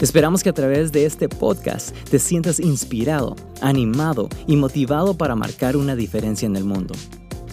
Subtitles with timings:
[0.00, 5.76] Esperamos que a través de este podcast te sientas inspirado, animado y motivado para marcar
[5.76, 6.94] una diferencia en el mundo.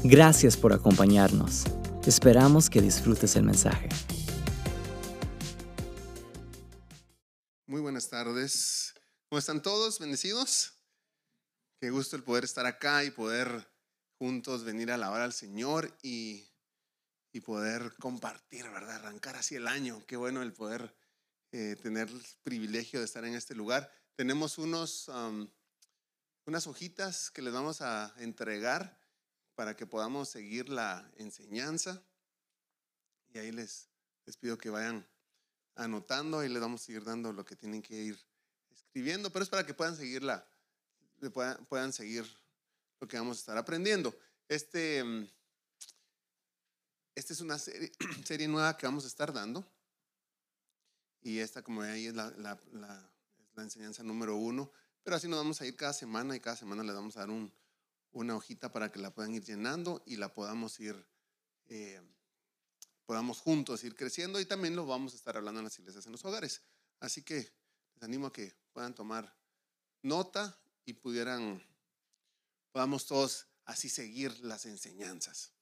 [0.04, 1.66] Gracias por acompañarnos.
[2.04, 3.90] Esperamos que disfrutes el mensaje.
[7.68, 8.96] Muy buenas tardes.
[9.30, 10.00] ¿Cómo están todos?
[10.00, 10.80] ¿Bendecidos?
[11.80, 13.72] Qué gusto el poder estar acá y poder
[14.18, 16.50] juntos venir a alabar al Señor y,
[17.32, 18.96] y poder compartir, ¿verdad?
[18.96, 20.04] Arrancar así el año.
[20.08, 20.96] Qué bueno el poder
[21.52, 23.92] eh, tener el privilegio de estar en este lugar.
[24.16, 25.10] Tenemos unos,
[26.46, 28.98] unas hojitas que les vamos a entregar
[29.56, 32.02] para que podamos seguir la enseñanza.
[33.34, 33.90] Y ahí les,
[34.26, 35.06] les pido que vayan
[35.76, 38.20] anotando y les vamos a seguir dando lo que tienen que ir
[38.72, 40.24] escribiendo, pero es para que puedan seguir
[41.34, 42.26] puedan, puedan seguir
[43.00, 44.18] lo que vamos a estar aprendiendo.
[44.48, 45.04] Este,
[47.16, 47.92] esta es una serie,
[48.26, 49.66] serie nueva que vamos a estar dando
[51.22, 53.12] y esta, como ahí, es la, la,
[53.58, 54.72] enseñanza número uno.
[55.04, 57.30] Pero así nos vamos a ir cada semana y cada semana le vamos a dar
[57.30, 57.54] un,
[58.12, 60.96] una hojita para que la puedan ir llenando y la podamos ir,
[61.68, 62.02] eh,
[63.06, 66.12] podamos juntos ir creciendo y también lo vamos a estar hablando en las iglesias, en
[66.12, 66.62] los hogares.
[67.00, 67.54] Así que
[67.94, 69.36] les animo a que puedan tomar
[70.02, 71.64] nota y pudieran,
[72.72, 75.54] podamos todos así seguir las enseñanzas.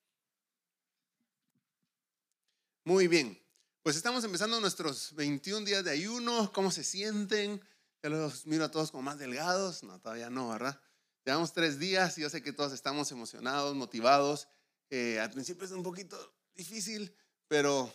[2.84, 3.40] Muy bien,
[3.82, 6.52] pues estamos empezando nuestros 21 días de ayuno.
[6.52, 7.62] ¿Cómo se sienten?
[8.04, 9.84] Ya los miro a todos como más delgados.
[9.84, 10.82] No, todavía no, ¿verdad?
[11.26, 14.50] Llevamos tres días y yo sé que todos estamos emocionados, motivados.
[14.90, 16.18] Eh, al principio es un poquito
[16.56, 17.16] difícil,
[17.48, 17.94] pero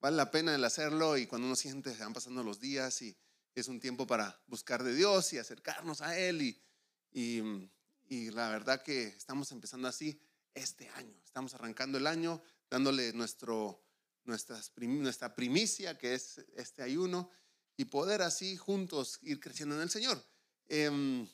[0.00, 3.16] vale la pena el hacerlo y cuando uno siente se van pasando los días y
[3.54, 6.62] es un tiempo para buscar de Dios y acercarnos a Él y,
[7.10, 7.70] y,
[8.08, 10.20] y la verdad que estamos empezando así
[10.54, 11.18] este año.
[11.24, 13.82] Estamos arrancando el año dándole nuestro
[14.24, 17.30] nuestra primicia, que es este ayuno,
[17.76, 20.22] y poder así juntos ir creciendo en el Señor.
[20.68, 21.26] Em,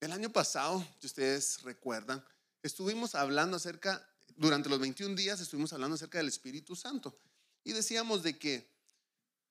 [0.00, 2.24] el año pasado, si ustedes recuerdan,
[2.62, 4.06] estuvimos hablando acerca,
[4.36, 7.16] durante los 21 días estuvimos hablando acerca del Espíritu Santo.
[7.62, 8.68] Y decíamos de que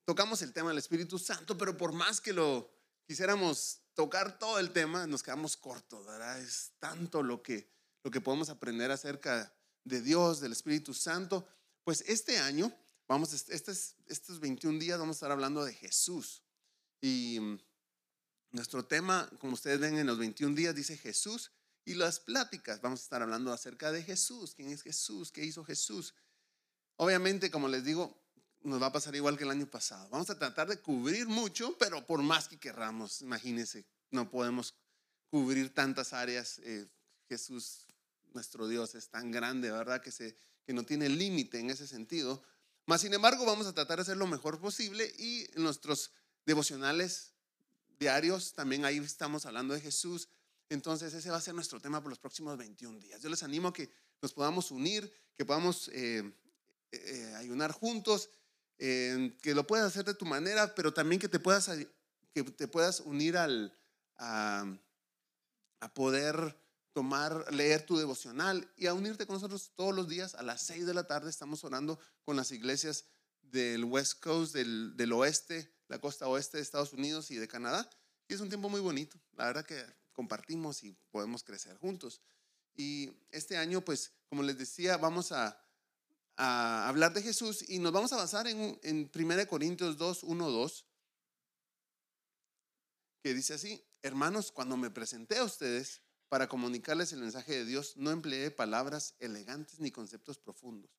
[0.05, 2.71] tocamos el tema del Espíritu Santo, pero por más que lo
[3.07, 6.39] quisiéramos tocar todo el tema, nos quedamos cortos, ¿verdad?
[6.39, 7.69] Es tanto lo que,
[8.03, 11.47] lo que podemos aprender acerca de Dios, del Espíritu Santo,
[11.83, 12.73] pues este año,
[13.07, 16.43] vamos, estos, estos 21 días vamos a estar hablando de Jesús.
[17.01, 17.59] Y mm,
[18.51, 21.51] nuestro tema, como ustedes ven en los 21 días, dice Jesús.
[21.85, 24.55] Y las pláticas, vamos a estar hablando acerca de Jesús.
[24.55, 25.31] ¿Quién es Jesús?
[25.31, 26.15] ¿Qué hizo Jesús?
[26.95, 28.23] Obviamente, como les digo,
[28.61, 30.07] nos va a pasar igual que el año pasado.
[30.09, 34.75] Vamos a tratar de cubrir mucho, pero por más que querramos, imagínense, no podemos
[35.29, 36.59] cubrir tantas áreas.
[36.59, 36.87] Eh,
[37.27, 37.85] Jesús,
[38.33, 40.01] nuestro Dios, es tan grande, ¿verdad?
[40.01, 42.43] Que se que no tiene límite en ese sentido.
[42.85, 46.11] Mas, sin embargo, vamos a tratar de hacer lo mejor posible y en nuestros
[46.45, 47.33] devocionales
[47.99, 50.29] diarios también ahí estamos hablando de Jesús.
[50.69, 53.21] Entonces, ese va a ser nuestro tema por los próximos 21 días.
[53.21, 53.89] Yo les animo a que
[54.21, 56.33] nos podamos unir, que podamos eh,
[56.91, 58.29] eh, ayunar juntos,
[58.77, 61.69] que lo puedas hacer de tu manera, pero también que te puedas,
[62.33, 63.73] que te puedas unir al,
[64.17, 66.57] a poder
[66.93, 70.85] tomar, leer tu devocional y a unirte con nosotros todos los días a las 6
[70.85, 71.29] de la tarde.
[71.29, 73.05] Estamos orando con las iglesias
[73.41, 77.89] del West Coast, del, del oeste, la costa oeste de Estados Unidos y de Canadá.
[78.27, 79.19] Y es un tiempo muy bonito.
[79.33, 79.83] La verdad que
[80.13, 82.21] compartimos y podemos crecer juntos.
[82.75, 85.59] Y este año, pues, como les decía, vamos a,
[86.37, 90.49] a hablar de Jesús y nos vamos a basar en, en 1 Corintios 2, 1,
[90.49, 90.85] 2,
[93.21, 97.95] que dice así, hermanos, cuando me presenté a ustedes, para comunicarles el mensaje de Dios
[97.97, 100.91] no empleé palabras elegantes ni conceptos profundos,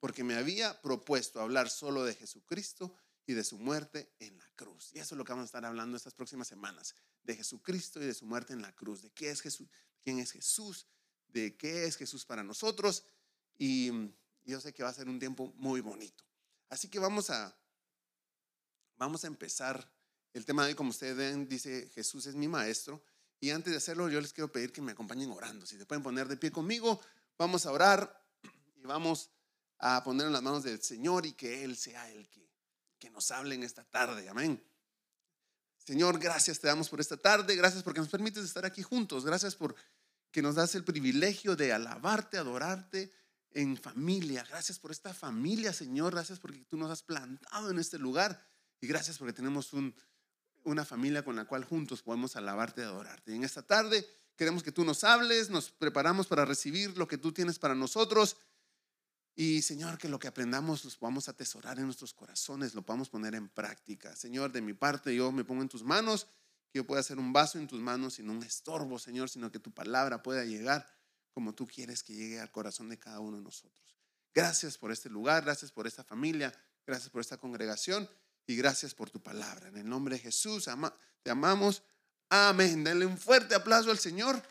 [0.00, 2.94] porque me había propuesto hablar solo de Jesucristo
[3.26, 4.90] y de su muerte en la cruz.
[4.94, 8.06] Y eso es lo que vamos a estar hablando estas próximas semanas, de Jesucristo y
[8.06, 9.68] de su muerte en la cruz, de qué es Jesús,
[10.02, 10.86] quién es Jesús,
[11.28, 13.04] de qué es Jesús para nosotros.
[13.58, 13.90] Y
[14.44, 16.24] yo sé que va a ser un tiempo muy bonito.
[16.70, 17.54] Así que vamos a,
[18.96, 19.92] vamos a empezar.
[20.32, 23.02] El tema de hoy, como ustedes ven, dice Jesús es mi maestro.
[23.40, 25.66] Y antes de hacerlo, yo les quiero pedir que me acompañen orando.
[25.66, 27.00] Si se pueden poner de pie conmigo,
[27.36, 28.24] vamos a orar
[28.76, 29.30] y vamos
[29.78, 32.50] a poner en las manos del Señor y que Él sea el que,
[32.98, 34.28] que nos hable en esta tarde.
[34.28, 34.62] Amén.
[35.76, 37.56] Señor, gracias te damos por esta tarde.
[37.56, 39.24] Gracias porque nos permites estar aquí juntos.
[39.24, 39.74] Gracias por
[40.30, 43.12] que nos das el privilegio de alabarte, adorarte
[43.52, 44.44] en familia.
[44.48, 46.12] Gracias por esta familia, Señor.
[46.12, 48.46] Gracias porque tú nos has plantado en este lugar.
[48.80, 49.72] Y gracias porque tenemos
[50.68, 53.32] una familia con la cual juntos podemos alabarte y adorarte.
[53.32, 54.06] Y en esta tarde
[54.36, 58.36] queremos que tú nos hables, nos preparamos para recibir lo que tú tienes para nosotros.
[59.34, 63.34] Y Señor, que lo que aprendamos los podamos atesorar en nuestros corazones, lo podamos poner
[63.34, 64.14] en práctica.
[64.14, 66.26] Señor, de mi parte yo me pongo en tus manos,
[66.70, 69.58] que yo pueda ser un vaso en tus manos sin un estorbo, Señor, sino que
[69.58, 70.86] tu palabra pueda llegar
[71.30, 73.96] como tú quieres que llegue al corazón de cada uno de nosotros.
[74.34, 76.52] Gracias por este lugar, gracias por esta familia,
[76.84, 78.08] gracias por esta congregación
[78.48, 79.68] y gracias por tu palabra.
[79.68, 80.70] En el nombre de Jesús,
[81.22, 81.82] te amamos.
[82.30, 82.82] Amén.
[82.82, 84.42] Denle un fuerte aplauso al Señor.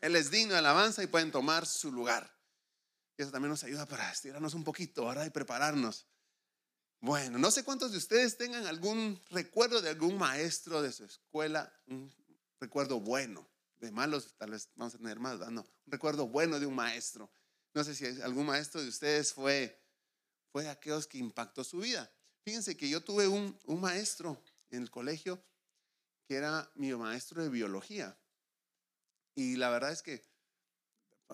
[0.00, 2.32] Él es digno de alabanza y pueden tomar su lugar.
[3.16, 5.26] Y eso también nos ayuda para estirarnos un poquito, ¿verdad?
[5.26, 6.06] Y prepararnos.
[7.00, 11.72] Bueno, no sé cuántos de ustedes tengan algún recuerdo de algún maestro de su escuela,
[11.88, 12.08] un
[12.60, 13.48] recuerdo bueno.
[13.80, 15.62] De malos, tal vez vamos a tener más, ¿no?
[15.62, 17.28] Un recuerdo bueno de un maestro.
[17.74, 19.82] No sé si algún maestro de ustedes fue,
[20.52, 22.08] fue aquellos que impactó su vida.
[22.44, 25.42] Fíjense que yo tuve un, un maestro en el colegio
[26.26, 28.18] que era mi maestro de biología.
[29.34, 30.22] Y la verdad es que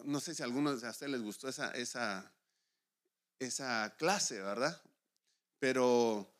[0.05, 2.33] no sé si a algunos de ustedes les gustó esa, esa,
[3.39, 4.83] esa clase, ¿verdad?
[5.59, 6.33] Pero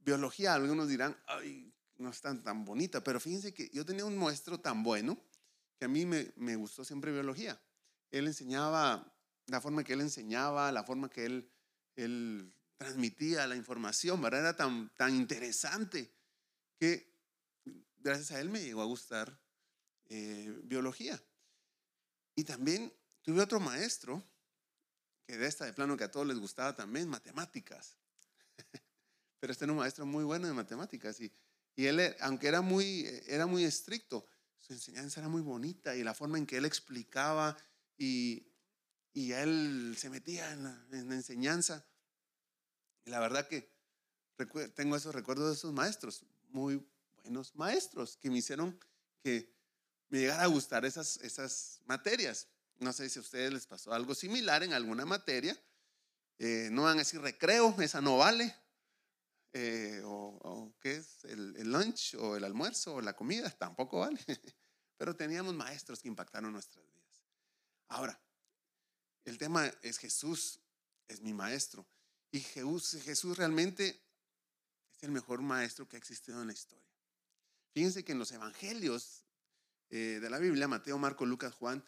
[0.00, 4.18] biología, algunos dirán, ay, no es tan, tan bonita, pero fíjense que yo tenía un
[4.18, 5.18] maestro tan bueno
[5.78, 7.60] que a mí me, me gustó siempre biología.
[8.10, 9.12] Él enseñaba,
[9.46, 11.50] la forma que él enseñaba, la forma que él,
[11.96, 14.40] él transmitía la información, ¿verdad?
[14.40, 16.10] Era tan, tan interesante
[16.78, 17.14] que
[17.98, 19.38] gracias a él me llegó a gustar
[20.08, 21.22] eh, biología.
[22.34, 22.90] Y también
[23.20, 24.24] tuve otro maestro,
[25.26, 27.98] que de esta de plano que a todos les gustaba también, matemáticas.
[29.40, 31.30] Pero este era un maestro muy bueno de matemáticas y,
[31.76, 34.24] y él, aunque era muy, era muy estricto,
[34.58, 37.58] su enseñanza era muy bonita y la forma en que él explicaba
[37.98, 38.50] y,
[39.12, 41.86] y él se metía en la, en la enseñanza.
[43.04, 43.70] Y la verdad que
[44.74, 46.84] tengo esos recuerdos de esos maestros, muy
[47.22, 48.78] buenos maestros, que me hicieron
[49.22, 49.52] que
[50.08, 52.48] me llegara a gustar esas, esas materias.
[52.78, 55.56] No sé si a ustedes les pasó algo similar en alguna materia.
[56.38, 58.54] Eh, no van a decir recreo, esa no vale.
[59.52, 64.18] Eh, o, qué es el, el, lunch o el almuerzo o la comida, tampoco vale.
[64.96, 67.24] Pero teníamos maestros que impactaron nuestras vidas.
[67.88, 68.20] Ahora,
[69.24, 70.60] el tema es Jesús,
[71.08, 71.86] es mi maestro.
[72.32, 74.00] Y Jesús, Jesús realmente
[74.92, 76.86] es el mejor maestro que ha existido en la historia.
[77.72, 79.24] Fíjense que en los evangelios
[79.90, 81.84] eh, de la Biblia, Mateo, Marco, Lucas, Juan,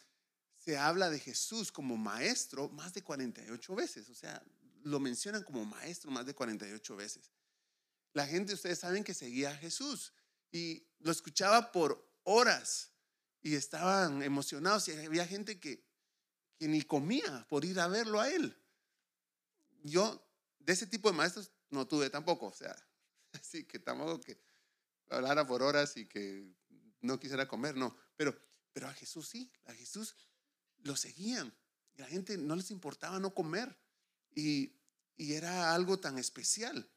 [0.57, 4.09] se habla de Jesús como maestro más de 48 veces.
[4.09, 4.43] O sea,
[4.83, 7.31] lo mencionan como maestro más de 48 veces.
[8.13, 10.13] La gente, ustedes saben que seguía a Jesús
[10.51, 12.91] y lo escuchaba por horas
[13.41, 15.83] y estaban emocionados y había gente que,
[16.57, 18.55] que ni comía por ir a verlo a él.
[19.83, 20.23] Yo
[20.65, 22.75] de ese tipo de maestros no tuve tampoco, o sea,
[23.33, 24.39] así que tampoco que
[25.09, 26.55] hablara por horas y que
[27.01, 27.95] no quisiera comer, no.
[28.15, 28.37] Pero,
[28.71, 30.15] pero a Jesús sí, a Jesús
[30.79, 31.53] lo seguían.
[31.95, 33.77] La gente no les importaba no comer.
[34.33, 34.73] Y,
[35.15, 36.89] y era algo tan especial.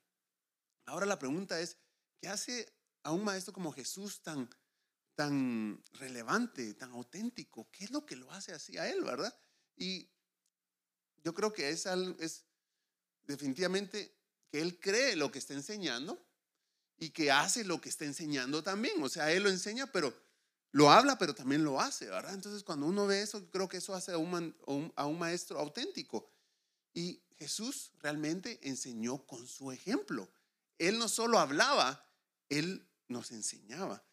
[0.86, 1.76] Ahora la pregunta es,
[2.20, 2.72] ¿qué hace
[3.02, 4.48] a un maestro como Jesús tan,
[5.14, 7.70] tan relevante, tan auténtico?
[7.70, 9.36] ¿Qué es lo que lo hace así a él, verdad?
[9.76, 10.08] Y
[11.22, 11.84] yo creo que es,
[12.20, 12.45] es
[13.26, 14.12] definitivamente
[14.50, 16.24] que él cree lo que está enseñando
[16.98, 19.02] y que hace lo que está enseñando también.
[19.02, 20.14] O sea, él lo enseña, pero
[20.72, 22.34] lo habla, pero también lo hace, ¿verdad?
[22.34, 26.30] Entonces, cuando uno ve eso, creo que eso hace a un, a un maestro auténtico.
[26.92, 30.28] Y Jesús realmente enseñó con su ejemplo.
[30.78, 32.06] Él no solo hablaba,
[32.48, 34.04] él nos enseñaba.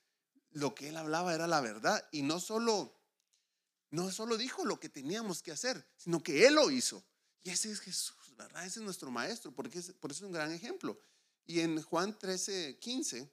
[0.52, 3.00] Lo que él hablaba era la verdad y no solo
[3.94, 7.04] no solo dijo lo que teníamos que hacer, sino que él lo hizo.
[7.44, 8.16] Y ese es Jesús,
[8.58, 11.00] Ese es nuestro maestro, porque por eso es un gran ejemplo.
[11.46, 13.30] Y en Juan 13, 15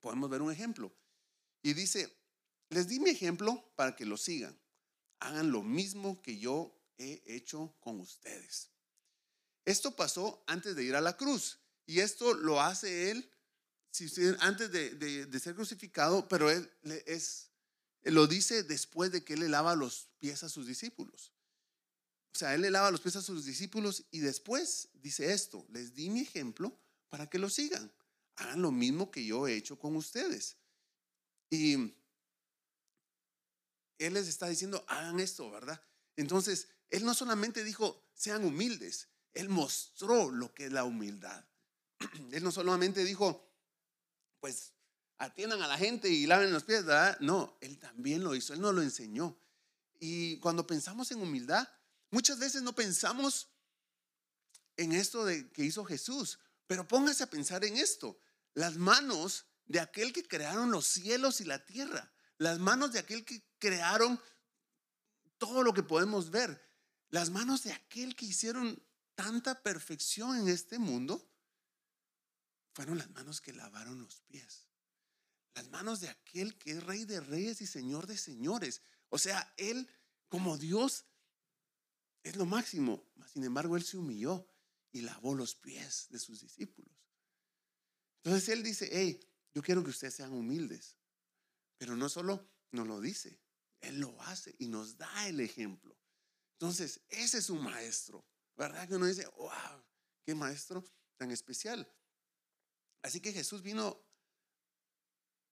[0.00, 0.94] podemos ver un ejemplo.
[1.62, 2.14] Y dice,
[2.70, 4.58] les di mi ejemplo para que lo sigan.
[5.20, 8.70] Hagan lo mismo que yo he hecho con ustedes.
[9.64, 11.58] Esto pasó antes de ir a la cruz.
[11.86, 13.30] Y esto lo hace él
[14.40, 16.70] antes de, ser crucificado, pero él
[17.06, 17.50] es,
[18.02, 21.32] lo dice después de que él le lava los pies a sus discípulos.
[22.34, 25.94] O sea, él le lava los pies a sus discípulos y después dice esto, les
[25.94, 26.76] di mi ejemplo
[27.08, 27.92] para que lo sigan.
[28.34, 30.56] Hagan lo mismo que yo he hecho con ustedes.
[31.48, 31.74] Y
[33.98, 35.80] Él les está diciendo, hagan esto, ¿verdad?
[36.16, 41.44] Entonces, Él no solamente dijo, sean humildes, Él mostró lo que es la humildad.
[42.32, 43.48] Él no solamente dijo,
[44.40, 44.72] pues
[45.18, 47.16] atiendan a la gente y laven los pies, ¿verdad?
[47.20, 49.38] No, Él también lo hizo, Él nos lo enseñó.
[50.00, 51.68] Y cuando pensamos en humildad,
[52.14, 53.48] muchas veces no pensamos
[54.76, 58.20] en esto de que hizo Jesús, pero póngase a pensar en esto.
[58.54, 63.24] Las manos de aquel que crearon los cielos y la tierra, las manos de aquel
[63.24, 64.20] que crearon
[65.38, 66.62] todo lo que podemos ver,
[67.10, 68.80] las manos de aquel que hicieron
[69.16, 71.28] tanta perfección en este mundo,
[72.74, 74.68] fueron las manos que lavaron los pies.
[75.54, 78.82] Las manos de aquel que es rey de reyes y señor de señores.
[79.08, 79.88] O sea, él
[80.28, 81.06] como Dios
[82.24, 83.06] es lo máximo.
[83.32, 84.48] Sin embargo, él se humilló
[84.90, 86.92] y lavó los pies de sus discípulos.
[88.22, 89.20] Entonces él dice, hey,
[89.52, 90.96] yo quiero que ustedes sean humildes.
[91.78, 93.38] Pero no solo nos lo dice,
[93.80, 95.96] él lo hace y nos da el ejemplo.
[96.52, 98.26] Entonces, ese es un maestro.
[98.56, 99.84] ¿Verdad que uno dice, wow,
[100.24, 100.84] qué maestro
[101.16, 101.92] tan especial?
[103.02, 104.02] Así que Jesús vino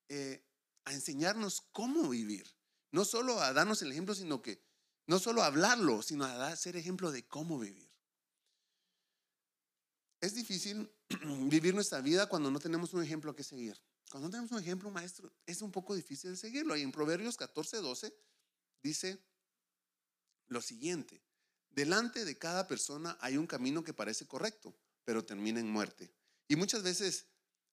[0.09, 0.43] eh,
[0.85, 2.47] a enseñarnos cómo vivir.
[2.93, 4.65] No solo a darnos el ejemplo, sino que,
[5.07, 7.91] no solo hablarlo, sino a ser ejemplo de cómo vivir.
[10.21, 10.91] Es difícil
[11.49, 13.81] vivir nuestra vida cuando no tenemos un ejemplo que seguir.
[14.11, 16.77] Cuando no tenemos un ejemplo, maestro, es un poco difícil seguirlo.
[16.77, 18.15] Y en Proverbios 14, 12
[18.83, 19.25] dice
[20.49, 21.23] lo siguiente.
[21.71, 26.13] Delante de cada persona hay un camino que parece correcto, pero termina en muerte.
[26.47, 27.27] Y muchas veces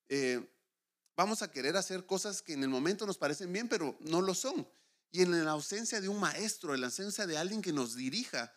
[0.08, 0.50] eh,
[1.18, 4.34] vamos a querer hacer cosas que en el momento nos parecen bien, pero no lo
[4.34, 4.68] son.
[5.12, 8.54] Y en la ausencia de un maestro, en la ausencia de alguien que nos dirija,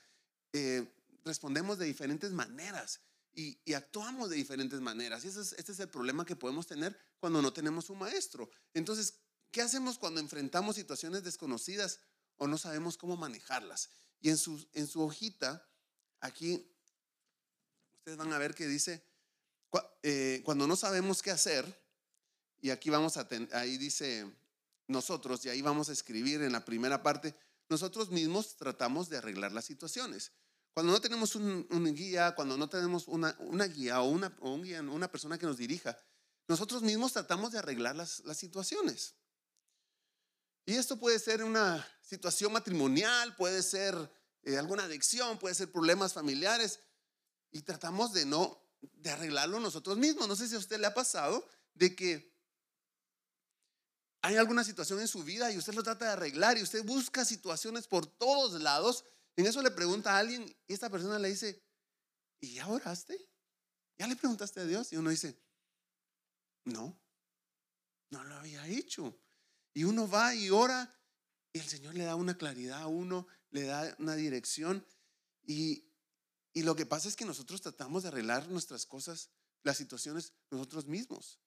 [0.52, 0.86] eh,
[1.24, 3.00] respondemos de diferentes maneras
[3.34, 5.24] y, actuamos de diferentes maneras.
[5.24, 8.50] Y ese es, este es el problema que podemos tener cuando no tenemos un maestro.
[8.74, 9.14] Entonces,
[9.50, 12.00] ¿qué hacemos cuando enfrentamos situaciones desconocidas
[12.36, 13.88] o no sabemos cómo manejarlas?
[14.20, 15.66] Y en su, en su hojita,
[16.20, 16.70] aquí,
[17.94, 19.02] ustedes van a ver que dice,
[20.02, 21.82] eh, cuando no sabemos qué hacer,
[22.60, 24.30] y aquí vamos a, ahí dice
[24.86, 27.34] nosotros, y ahí vamos a escribir en la primera parte,
[27.68, 30.32] nosotros mismos tratamos de arreglar las situaciones.
[30.74, 33.34] Cuando no tenemos un, guía, cuando no tenemos una,
[33.66, 35.96] guía o, una, una persona que nos dirija,
[36.48, 39.14] nosotros mismos tratamos de arreglar las, las situaciones.
[40.64, 43.94] Y esto puede ser una situación matrimonial, puede ser
[44.42, 46.80] eh, alguna adicción, puede ser problemas familiares.
[47.50, 50.28] Y tratamos de no de arreglarlo nosotros mismos.
[50.28, 52.31] No sé si a usted le ha pasado de que
[54.22, 57.24] hay alguna situación en su vida y usted lo trata de arreglar y usted busca
[57.24, 59.04] situaciones por todos lados.
[59.34, 61.60] En eso le pregunta a alguien y esta persona le dice,
[62.40, 63.28] ¿y ya oraste?
[63.98, 64.92] ¿Ya le preguntaste a Dios?
[64.92, 65.36] Y uno dice,
[66.64, 66.96] no,
[68.10, 69.18] no lo había hecho.
[69.74, 70.94] Y uno va y ora
[71.52, 74.86] y el Señor le da una claridad a uno, le da una dirección
[75.44, 75.84] y,
[76.52, 79.30] y lo que pasa es que nosotros tratamos de arreglar nuestras cosas,
[79.64, 81.40] las situaciones nosotros mismos,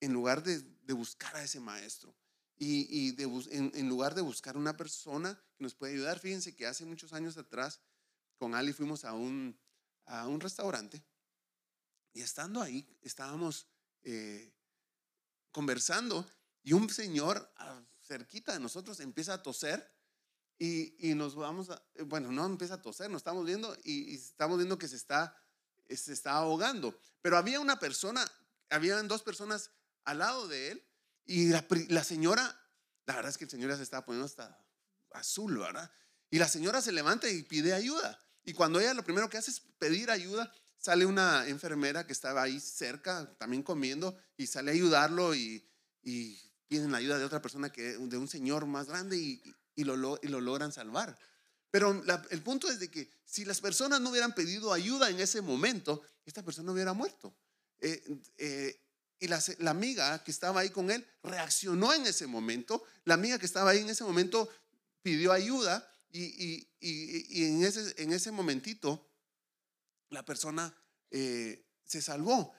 [0.00, 0.62] en lugar de,
[0.94, 2.14] buscar a ese maestro.
[2.56, 6.84] Y, de, en, lugar de buscar una persona que nos puede ayudar, fíjense que hace
[6.84, 7.80] muchos años atrás
[8.38, 9.58] con Ali fuimos a un,
[10.06, 11.04] a un restaurante
[12.14, 13.66] y estando ahí estábamos
[14.04, 14.54] eh,
[15.50, 16.26] conversando
[16.62, 17.52] y un señor
[18.00, 19.92] cerquita de nosotros empieza a toser
[20.58, 24.56] y, nos vamos a, eh, bueno, no empieza a toser, nos estamos viendo y, estamos
[24.56, 25.36] viendo que se está,
[25.90, 26.98] se está ahogando.
[27.20, 28.24] Pero había una persona,
[28.70, 29.72] habían dos personas
[30.04, 30.84] al lado de él
[31.26, 32.42] y la, señora,
[33.06, 34.58] la verdad es que el señor ya se estaba poniendo hasta
[35.12, 35.90] azul, ¿verdad?
[36.30, 38.18] Y la señora se levanta y pide ayuda.
[38.44, 42.42] Y cuando ella lo primero que hace es pedir ayuda, sale una enfermera que estaba
[42.42, 45.66] ahí cerca, también comiendo, y sale a ayudarlo y,
[46.02, 49.42] y piden la ayuda de otra persona, que, de un señor más grande, y,
[49.76, 51.18] lo logran salvar.
[51.70, 55.40] Pero el punto es de que si las personas no hubieran pedido ayuda en ese
[55.40, 57.34] momento, esta persona hubiera muerto.
[57.80, 58.00] Eh,
[58.38, 58.83] eh,
[59.20, 62.84] y la, la, amiga que estaba ahí con él reaccionó en ese momento.
[63.04, 64.48] La amiga que estaba ahí en ese momento
[65.02, 69.10] pidió ayuda y, y, y, en, ese, en ese momentito
[70.10, 70.74] la persona
[71.10, 72.52] eh, se salvó.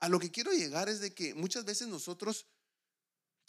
[0.00, 2.46] A lo que quiero llegar es de que muchas veces nosotros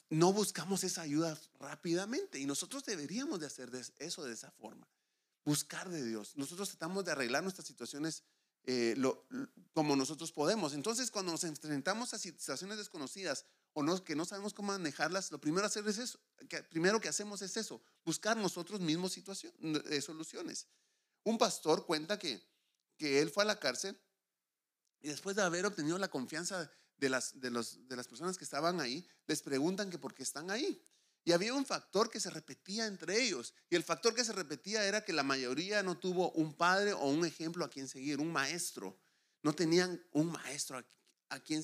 [0.09, 4.87] no buscamos esa ayuda rápidamente y nosotros deberíamos de hacer eso de esa forma,
[5.45, 6.35] buscar de Dios.
[6.35, 8.23] Nosotros tratamos de arreglar nuestras situaciones
[8.71, 8.95] eh,
[9.73, 10.73] como nosotros podemos.
[10.73, 15.41] Entonces, cuando nos enfrentamos a situaciones desconocidas o no, que no sabemos cómo manejarlas, lo
[15.41, 19.57] primero, hacer es eso, que, primero que hacemos es eso, buscar nosotros mismos situaciones,
[19.89, 20.67] eh, soluciones.
[21.23, 22.43] Un pastor cuenta que,
[22.95, 23.99] que él fue a la cárcel
[25.01, 28.43] y después de haber obtenido la confianza de las, de, los, de las personas que
[28.43, 30.79] estaban ahí, les preguntan que por qué están ahí.
[31.25, 33.53] Y había un factor que se repetía entre ellos.
[33.69, 37.05] Y el factor que se repetía era que la mayoría no tuvo un padre o
[37.05, 38.99] un ejemplo a quien seguir, un maestro.
[39.43, 40.77] No tenían un maestro
[41.29, 41.63] a, quien,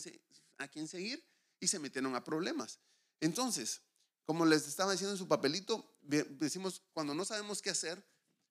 [0.58, 1.24] a quien seguir.
[1.60, 2.80] y se metieron a problemas.
[3.20, 3.82] Entonces,
[4.26, 8.06] como les estaba diciendo en su papelito, decimos, cuando no sabemos qué hacer,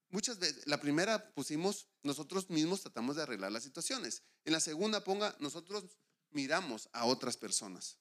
[0.08, 4.23] muchas veces, la primera pusimos, nosotros mismos tratamos de arreglar las situaciones.
[4.44, 5.84] En la segunda ponga, nosotros
[6.30, 7.99] miramos a otras personas.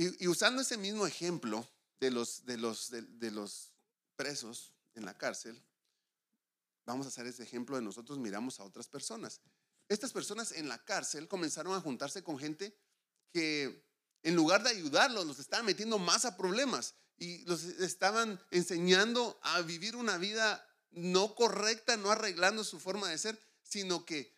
[0.00, 3.72] Y, usando ese mismo ejemplo de los, de, los, de, los
[4.14, 5.60] presos en la cárcel,
[6.86, 9.40] vamos a hacer ese ejemplo de nosotros miramos a otras personas.
[9.88, 12.78] Estas personas en la cárcel comenzaron a juntarse con gente
[13.32, 13.84] que
[14.22, 19.62] en lugar de ayudarlos, los estaban metiendo más a problemas y los estaban enseñando a
[19.62, 24.32] vivir una vida no correcta, no arreglando su forma de ser, sino que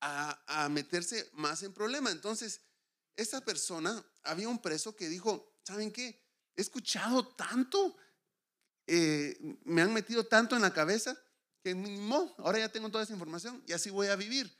[0.00, 2.12] a, a meterse más en problemas.
[2.12, 2.60] Entonces,
[3.16, 6.22] esta persona, había un preso que dijo, ¿saben qué?
[6.56, 7.96] He escuchado tanto,
[8.86, 11.16] eh, me han metido tanto en la cabeza
[11.62, 14.58] que no, ahora ya tengo toda esa información y así voy a vivir.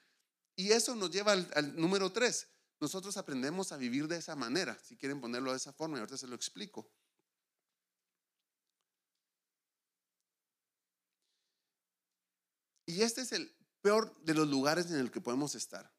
[0.56, 2.48] Y eso nos lleva al, número tres.
[2.80, 6.16] Nosotros aprendemos a vivir de esa manera, si quieren ponerlo de esa forma, y ahorita
[6.16, 6.90] se lo explico.
[12.86, 15.92] Y este es el peor de los lugares en el que podemos estar.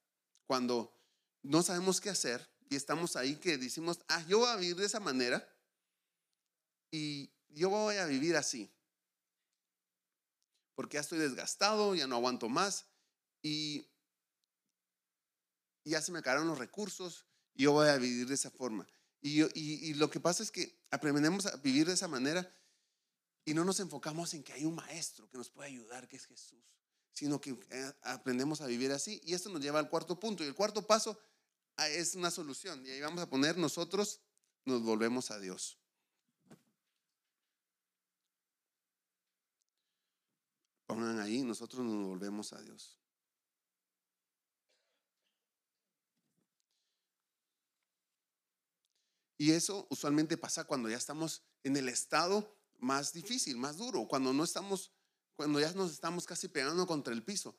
[0.45, 0.95] Cuando
[1.41, 4.85] no sabemos qué hacer y estamos ahí que decimos, ah, yo voy a vivir de
[4.85, 5.45] esa manera
[6.89, 8.71] y yo voy a vivir así.
[10.73, 12.85] Porque ya estoy desgastado, ya no aguanto más
[13.41, 13.85] y
[15.83, 17.25] ya se me acabaron los recursos
[17.55, 18.87] y yo voy a vivir de esa forma.
[19.19, 22.49] Y, y, lo que pasa es que aprendemos a vivir de esa manera
[23.43, 26.25] y no nos enfocamos en que hay un maestro que nos puede ayudar, que es
[26.25, 26.63] Jesús,
[27.11, 29.21] sino que eh, aprendemos a vivir así.
[29.25, 30.41] Y esto nos lleva al cuarto punto.
[30.41, 31.19] Y el cuarto paso
[31.87, 32.85] es una solución.
[32.85, 34.21] Y ahí vamos a poner nosotros
[34.65, 35.77] nos volvemos a Dios.
[40.85, 43.01] Pongan ahí, nosotros nos volvemos a Dios.
[49.37, 54.33] Y eso usualmente pasa cuando ya estamos en el estado más difícil, más duro, cuando
[54.33, 54.91] no estamos,
[55.35, 57.57] cuando ya nos estamos casi pegando contra el piso.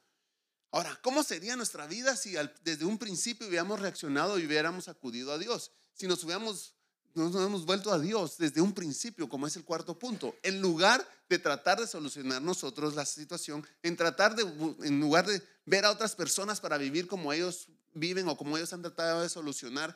[0.72, 5.37] Ahora, ¿cómo sería nuestra vida si desde un principio hubiéramos reaccionado y hubiéramos acudido a
[5.37, 5.70] Dios?
[5.92, 6.72] Si nos hubiéramos,
[7.14, 11.06] nos hubiéramos vuelto a Dios desde un principio, como es el cuarto punto, en lugar
[11.28, 14.44] de tratar de solucionar nosotros la situación, en tratar de,
[14.87, 18.72] en lugar de ver a otras personas para vivir como ellos viven o como ellos
[18.72, 19.94] han tratado de solucionar,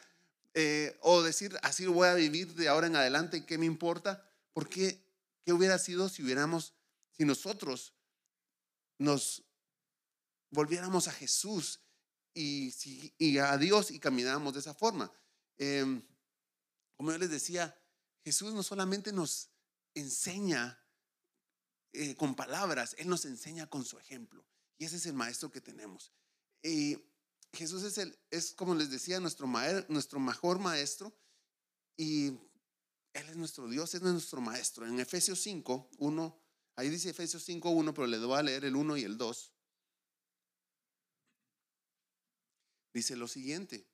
[0.52, 4.28] eh, o decir, así voy a vivir de ahora en adelante, ¿qué me importa?
[4.52, 5.02] ¿Por qué?
[5.46, 6.74] ¿Qué hubiera sido si hubiéramos,
[7.16, 7.94] si nosotros
[8.98, 9.45] nos
[10.50, 11.80] volviéramos a Jesús
[12.34, 12.74] y,
[13.18, 15.12] y a Dios y camináramos de esa forma.
[15.58, 16.02] Em,
[16.96, 17.78] como yo les decía,
[18.24, 19.50] Jesús no solamente nos
[19.94, 20.82] enseña
[21.92, 24.46] eh, con palabras, Él nos enseña con su ejemplo.
[24.78, 26.12] Y ese es el maestro que tenemos.
[26.62, 26.98] Y
[27.52, 29.46] Jesús es, el, es como les decía, nuestro,
[29.88, 31.16] nuestro mejor maestro.
[31.96, 32.28] Y
[33.14, 34.86] Él es nuestro Dios, es nuestro maestro.
[34.86, 36.42] En Efesios 5, 1,
[36.76, 39.52] ahí dice Efesios 5, 1, pero le voy a leer el 1 y el 2.
[42.96, 43.86] Dice lo siguiente.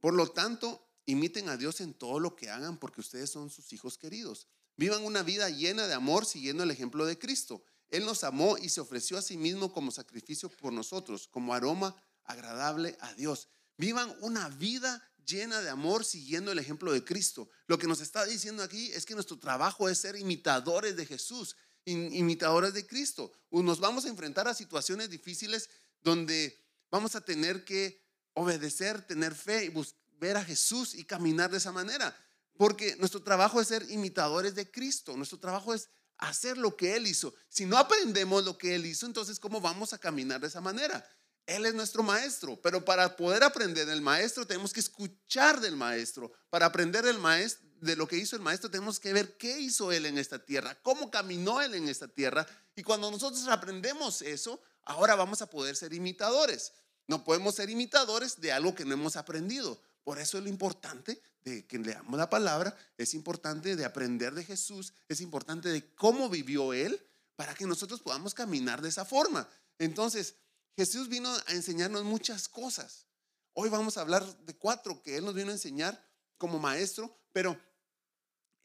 [0.00, 3.72] Por lo tanto, imiten a Dios en todo lo que hagan porque ustedes son sus
[3.72, 4.48] hijos queridos.
[4.76, 7.62] Vivan una vida llena de amor siguiendo el ejemplo de Cristo.
[7.88, 11.94] Él nos amó y se ofreció a sí mismo como sacrificio por nosotros, como aroma
[12.24, 13.48] agradable a Dios.
[13.76, 17.48] Vivan una vida llena de amor siguiendo el ejemplo de Cristo.
[17.66, 21.56] Lo que nos está diciendo aquí es que nuestro trabajo es ser imitadores de Jesús,
[21.84, 23.32] imitadores de Cristo.
[23.50, 25.68] Nos vamos a enfrentar a situaciones difíciles
[26.02, 28.02] donde vamos a tener que
[28.34, 29.72] obedecer, tener fe y
[30.18, 32.16] ver a Jesús y caminar de esa manera.
[32.56, 35.16] Porque nuestro trabajo es ser imitadores de Cristo.
[35.16, 37.34] Nuestro trabajo es hacer lo que Él hizo.
[37.48, 41.04] Si no aprendemos lo que Él hizo, entonces ¿cómo vamos a caminar de esa manera?
[41.46, 46.30] Él es nuestro maestro, pero para poder aprender del maestro tenemos que escuchar del maestro.
[46.48, 49.90] Para aprender del maestro, de lo que hizo el maestro tenemos que ver qué hizo
[49.90, 52.46] Él en esta tierra, cómo caminó Él en esta tierra.
[52.76, 56.72] Y cuando nosotros aprendemos eso, ahora vamos a poder ser imitadores.
[57.06, 59.80] No podemos ser imitadores de algo que no hemos aprendido.
[60.02, 64.44] Por eso es lo importante de que leamos la palabra, es importante de aprender de
[64.44, 67.00] Jesús, es importante de cómo vivió Él
[67.36, 69.48] para que nosotros podamos caminar de esa forma.
[69.78, 70.34] Entonces,
[70.76, 73.06] Jesús vino a enseñarnos muchas cosas.
[73.52, 76.04] Hoy vamos a hablar de cuatro que Él nos vino a enseñar
[76.36, 77.56] como maestro, pero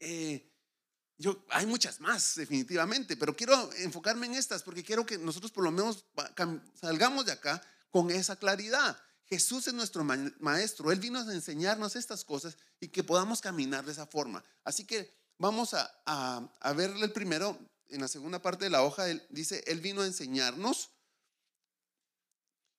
[0.00, 0.50] eh,
[1.18, 5.64] yo, hay muchas más, definitivamente, pero quiero enfocarme en estas porque quiero que nosotros por
[5.64, 6.04] lo menos
[6.74, 8.98] salgamos de acá con esa claridad.
[9.24, 13.92] Jesús es nuestro maestro, Él vino a enseñarnos estas cosas y que podamos caminar de
[13.92, 14.44] esa forma.
[14.62, 19.06] Así que vamos a, a, verle el primero en la segunda parte de la hoja,
[19.30, 20.90] dice, Él vino a enseñarnos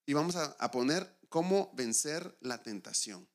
[0.06, 3.28] y vamos a poner cómo vencer la tentación.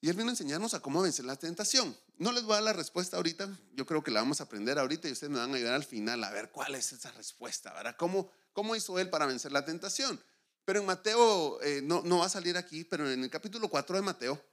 [0.00, 1.96] Y Él vino a enseñarnos a cómo vencer la tentación.
[2.18, 4.78] No les voy a dar la respuesta ahorita, yo creo que la vamos a aprender
[4.78, 7.72] ahorita y ustedes me van a ayudar al final a ver cuál es esa respuesta,
[7.72, 7.96] ¿verdad?
[7.96, 10.20] ¿Cómo, cómo hizo Él para vencer la tentación?
[10.64, 13.96] Pero en Mateo, eh, no, no va a salir aquí, pero en el capítulo 4
[13.96, 14.44] de Mateo,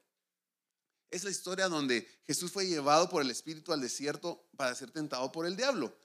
[1.11, 5.31] es la historia donde Jesús fue llevado por el Espíritu al desierto para ser tentado
[5.31, 5.95] por el diablo.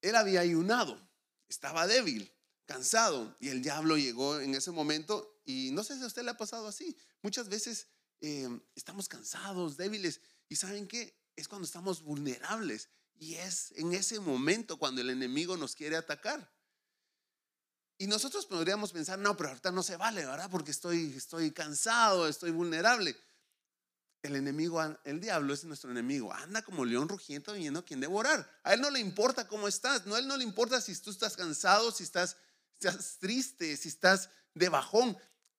[0.00, 1.00] Él había ayunado,
[1.48, 2.30] estaba débil,
[2.66, 6.30] cansado, y el diablo llegó en ese momento, y no sé si a usted le
[6.30, 7.88] ha pasado así, Muchas veces
[8.20, 11.18] eh, estamos cansados, débiles, y ¿saben qué?
[11.36, 16.52] Es cuando estamos vulnerables y es en ese momento cuando el enemigo nos quiere atacar.
[17.96, 20.50] Y nosotros podríamos pensar, no, pero ahorita no se vale, ¿verdad?
[20.50, 23.16] Porque estoy, estoy cansado, estoy vulnerable.
[24.22, 26.30] El enemigo, el diablo es nuestro enemigo.
[26.30, 28.60] Anda como león rugiente viendo a quien devorar.
[28.64, 30.04] A él no le importa cómo estás.
[30.04, 32.36] No, a él no le importa si tú estás cansado, si estás,
[32.78, 35.16] estás triste, si estás de bajón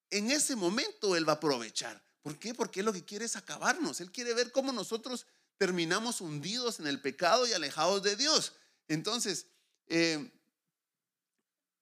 [0.10, 2.04] en ese momento Él va a aprovechar.
[2.22, 2.54] ¿Por qué?
[2.54, 4.02] Porque Él lo que quiere es acabarnos.
[4.02, 5.26] Él quiere ver cómo nosotros
[5.58, 8.54] terminamos hundidos en el pecado y alejados de Dios.
[8.88, 9.48] Entonces,
[9.88, 10.32] eh,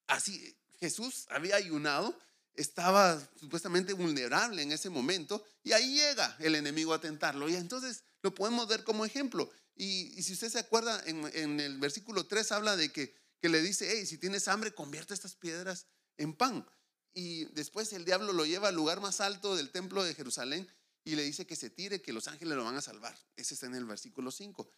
[0.07, 2.17] así Jesús había ayunado,
[2.55, 7.49] estaba supuestamente vulnerable en ese momento y ahí llega el enemigo a tentarlo.
[7.49, 9.49] Y entonces lo podemos ver como ejemplo.
[9.75, 13.87] Y, si usted se acuerda, en, el versículo 3 habla de que, que le dice,
[13.89, 16.65] hey, si tienes hambre, convierte estas piedras en pan
[17.13, 20.67] y después el diablo lo lleva al lugar más alto del templo de Jerusalén
[21.03, 23.17] y le dice que se tire, que los ángeles lo van a salvar.
[23.35, 24.69] Ese está en el versículo 5.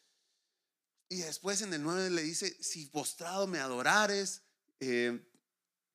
[1.09, 4.41] Y después en el 9 le dice, si postrado me adorares,
[4.79, 5.31] eh,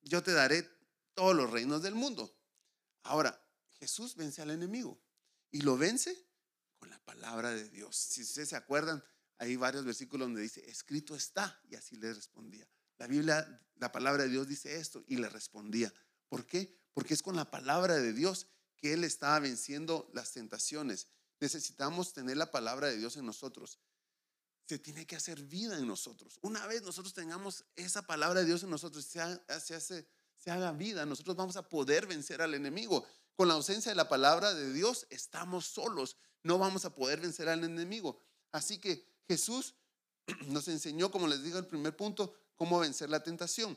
[0.03, 0.69] yo te daré
[1.15, 2.35] todos los reinos del mundo.
[3.03, 3.45] Ahora,
[3.79, 5.01] Jesús vence al enemigo
[5.51, 6.27] y lo vence
[6.79, 7.97] con la palabra de Dios.
[7.97, 9.03] Si ustedes se acuerdan,
[9.39, 12.69] hay varios versículos donde dice, escrito está, y así le respondía.
[12.99, 15.93] La Biblia, la palabra de Dios dice esto y le respondía.
[16.31, 16.75] ¿Por qué?
[16.95, 21.09] Porque es con la palabra de Dios que Él está venciendo las tentaciones.
[21.41, 23.79] Necesitamos tener la palabra de Dios en nosotros.
[24.67, 26.39] Se tiene que hacer vida en nosotros.
[26.41, 31.05] Una vez nosotros tengamos esa palabra de Dios en nosotros, se, hace, se haga vida,
[31.05, 33.05] nosotros vamos a poder vencer al enemigo.
[33.35, 37.49] Con la ausencia de la palabra de Dios estamos solos, no vamos a poder vencer
[37.49, 38.23] al enemigo.
[38.53, 39.75] Así que Jesús
[40.47, 43.77] nos enseñó, como les digo el primer punto, cómo vencer la tentación.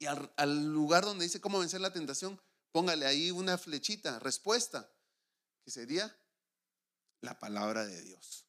[0.00, 2.40] Y al, lugar donde dice cómo vencer la tentación,
[2.72, 4.90] póngale ahí una flechita, respuesta,
[5.62, 6.18] que sería
[7.20, 8.46] la palabra de Dios.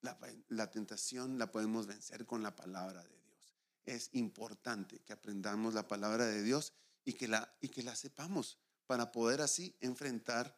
[0.00, 3.56] La, tentación la podemos vencer con la palabra de Dios.
[3.84, 6.72] Es importante que aprendamos la palabra de Dios
[7.04, 10.56] y que la, y que la sepamos para poder así enfrentar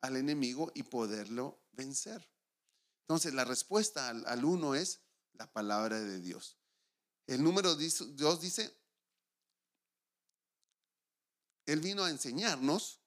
[0.00, 2.26] al enemigo y poderlo vencer.
[3.02, 5.02] Entonces, la respuesta al, al uno es
[5.34, 6.56] la palabra de Dios.
[7.26, 8.79] El número dos dice,
[11.70, 12.98] él vino a enseñarnos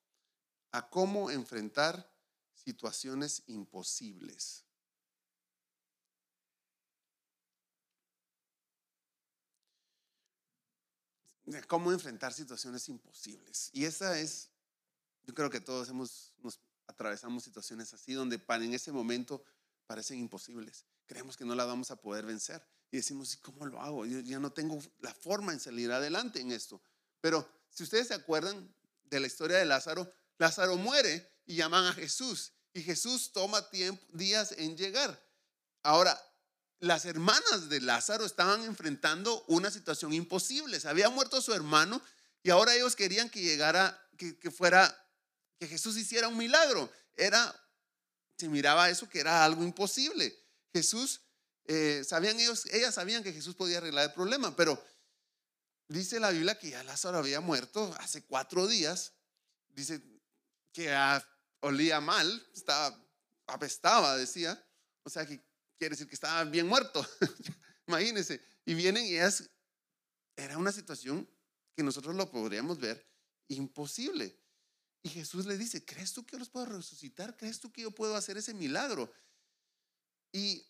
[0.71, 2.09] a cómo enfrentar
[2.53, 4.63] situaciones imposibles.
[11.67, 13.69] Cómo enfrentar situaciones imposibles.
[13.73, 14.49] Y esa es,
[15.23, 19.43] yo creo que todos hemos, nos atravesamos situaciones así, donde en ese momento
[19.87, 20.85] parecen imposibles.
[21.05, 22.65] Creemos que no la vamos a poder vencer.
[22.91, 24.05] Y decimos, ¿y cómo lo hago?
[24.05, 26.81] Yo ya no tengo la forma en salir adelante en esto.
[27.19, 28.73] Pero si ustedes se acuerdan
[29.05, 32.53] de la historia de Lázaro, Lázaro muere y llaman a Jesús.
[32.73, 35.21] Y Jesús toma tiempo, días en llegar.
[35.83, 36.19] Ahora,
[36.79, 40.79] las hermanas de Lázaro estaban enfrentando una situación imposible.
[40.79, 42.01] Se había muerto su hermano
[42.41, 44.93] y ahora ellos querían que llegara, que, fuera,
[45.59, 46.91] que Jesús hiciera un milagro.
[47.15, 47.55] Era,
[48.37, 50.37] se miraba eso que era algo imposible.
[50.73, 51.21] Jesús,
[51.65, 54.83] eh, sabían ellos, ellas sabían que Jesús podía arreglar el problema, pero
[55.87, 59.13] Dice la Biblia que ya Lázaro había muerto hace cuatro días.
[59.69, 60.01] Dice
[60.71, 60.95] que
[61.59, 62.97] olía mal, estaba,
[63.47, 64.61] apestaba, decía.
[65.03, 65.43] O sea, que
[65.77, 67.05] quiere decir que estaba bien muerto.
[67.87, 68.41] Imagínense.
[68.65, 69.49] Y vienen y es,
[70.35, 71.29] era una situación
[71.75, 73.05] que nosotros lo podríamos ver
[73.47, 74.39] imposible.
[75.01, 77.35] Y Jesús le dice, ¿crees tú que yo los puedo resucitar?
[77.35, 79.11] ¿Crees tú que yo puedo hacer ese milagro?
[80.31, 80.65] Y,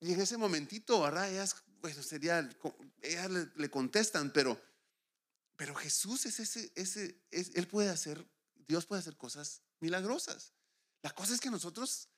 [0.00, 1.30] y en ese momentito, ¿verdad?
[1.30, 2.48] Ellas bueno, sería,
[3.02, 4.58] ellas le, contestan, pero,
[5.54, 8.26] pero Jesús es ese, ese Él puede hacer,
[8.66, 10.54] Dios puede hacer cosas milagrosas.
[11.02, 12.08] La cosa es que nosotros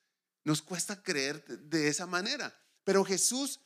[0.45, 3.59] nos cuesta creer de, esa manera, pero Jesús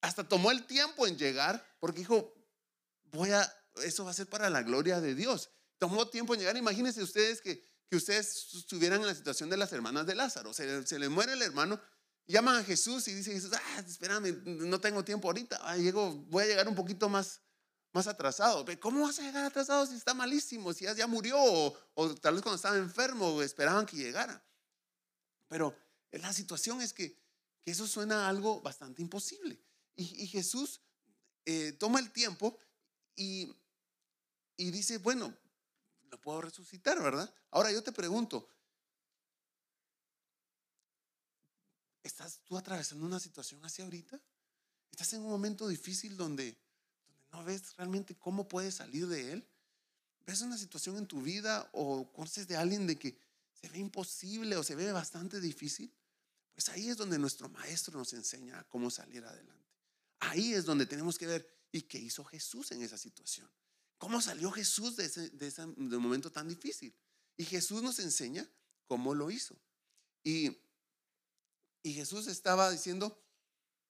[0.00, 2.32] hasta tomó el tiempo en llegar porque dijo,
[3.12, 3.54] voy a,
[3.84, 5.50] eso va a ser para la gloria de Dios.
[5.76, 6.56] tomó tiempo en llegar.
[6.56, 10.54] Imagínense ustedes que, que ustedes estuvieran en la situación de las hermanas de Lázaro.
[10.54, 11.78] Se, se les muere el hermano,
[12.26, 16.44] llaman a Jesús y dice Jesús, ah, espérame, no tengo tiempo ahorita, ah, llego, voy
[16.44, 17.40] a llegar un poquito más,
[17.92, 18.64] más atrasado.
[18.80, 22.56] ¿Cómo vas a llegar atrasado si está malísimo, si ya, murió o, tal vez cuando
[22.56, 24.44] estaba enfermo esperaban que llegara?
[25.48, 25.76] Pero
[26.10, 27.16] la situación es que,
[27.62, 29.60] que eso suena algo bastante imposible.
[29.94, 30.82] Y, Jesús
[31.46, 32.58] eh, toma el tiempo
[33.14, 33.56] y,
[34.56, 35.34] y dice, bueno,
[36.10, 37.32] lo puedo resucitar, ¿verdad?
[37.50, 38.48] Ahora yo te pregunto,
[42.06, 44.20] ¿estás tú atravesando una situación así ahorita?
[44.90, 46.56] ¿Estás en un momento difícil donde,
[47.06, 49.48] donde no ves realmente cómo puedes salir de él?
[50.26, 53.18] ¿Ves una situación en tu vida o conoces de alguien de que
[53.52, 55.92] se ve imposible o se ve bastante difícil?
[56.54, 59.66] Pues ahí es donde nuestro maestro nos enseña cómo salir adelante.
[60.20, 63.48] Ahí es donde tenemos que ver, ¿y qué hizo Jesús en esa situación?
[63.98, 66.94] ¿Cómo salió Jesús de ese, de ese momento tan difícil?
[67.36, 68.48] Y Jesús nos enseña
[68.86, 69.56] cómo lo hizo.
[70.24, 70.56] Y,
[71.86, 73.16] y Jesús estaba diciendo,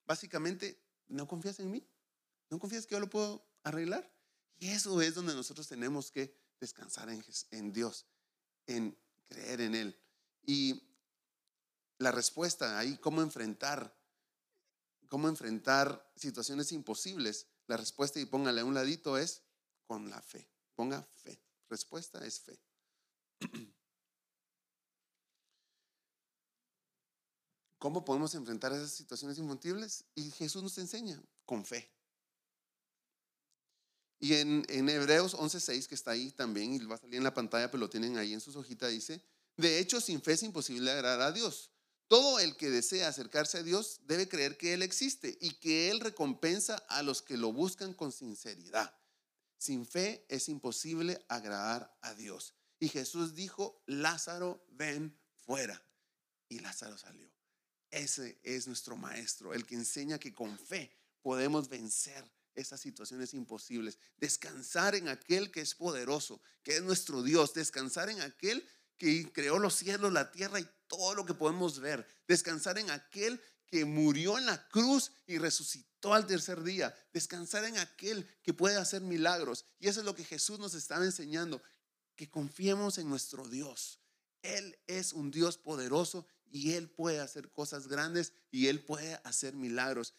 [0.04, 0.78] básicamente,
[1.09, 1.82] ¿no confías en mí?
[2.50, 4.12] ¿No confías que yo lo puedo arreglar?
[4.59, 8.04] Y eso es donde nosotros tenemos que descansar en, Dios,
[8.66, 8.98] en
[9.30, 9.98] creer en Él.
[10.44, 10.82] Y
[11.96, 13.98] la respuesta ahí, cómo enfrentar,
[15.09, 19.40] cómo enfrentar situaciones imposibles, la respuesta, y póngale a un ladito, es
[19.87, 20.46] con la fe.
[20.74, 21.40] Ponga fe.
[21.70, 22.61] Respuesta es fe.
[27.87, 30.03] ¿Cómo podemos enfrentar esas situaciones infantiles?
[30.16, 31.88] Y Jesús nos enseña, con fe.
[34.18, 37.33] Y en, en Hebreos 11.6, que está ahí también, y va a salir en la
[37.33, 39.22] pantalla, pero lo tienen ahí en sus hojitas, dice,
[39.57, 41.70] de hecho, sin fe es imposible agradar a Dios.
[42.09, 46.01] Todo el que desea acercarse a Dios debe creer que Él existe y que Él
[46.01, 48.99] recompensa a los que lo buscan con sinceridad.
[49.59, 52.57] Sin fe es imposible agradar a Dios.
[52.81, 55.81] Y Jesús dijo, Lázaro, ven fuera.
[56.49, 57.36] Y Lázaro salió.
[57.90, 60.90] Ese es nuestro maestro, el que enseña que con fe
[61.22, 62.25] podemos vencer
[62.57, 63.99] esas situaciones imposibles.
[64.16, 67.55] Descansar en aquel que es poderoso, que es nuestro Dios.
[67.55, 72.07] Descansar en aquel que creó los cielos, la tierra y todo lo que podemos ver.
[72.27, 76.94] Descansar en aquel que murió en la cruz y resucitó al tercer día.
[77.12, 79.66] Descansar en aquel que puede hacer milagros.
[79.79, 81.62] Y eso es lo que Jesús nos estaba enseñando,
[82.14, 84.01] que confiemos en nuestro Dios.
[84.42, 89.54] Él es un Dios poderoso y Él puede hacer cosas grandes y Él puede hacer
[89.54, 90.14] milagros.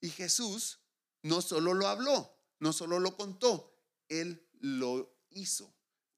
[0.00, 0.80] Y Jesús
[1.22, 3.72] no solo lo habló, no solo lo contó,
[4.08, 5.72] Él lo hizo.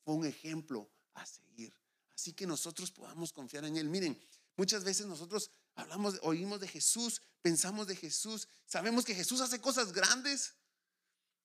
[0.04, 1.74] Fue un ejemplo a seguir.
[2.14, 3.90] Así que nosotros podamos confiar en Él.
[3.90, 4.18] Miren,
[4.56, 9.92] muchas veces nosotros hablamos, oímos de Jesús, pensamos de Jesús, sabemos que Jesús hace cosas
[9.92, 10.54] grandes,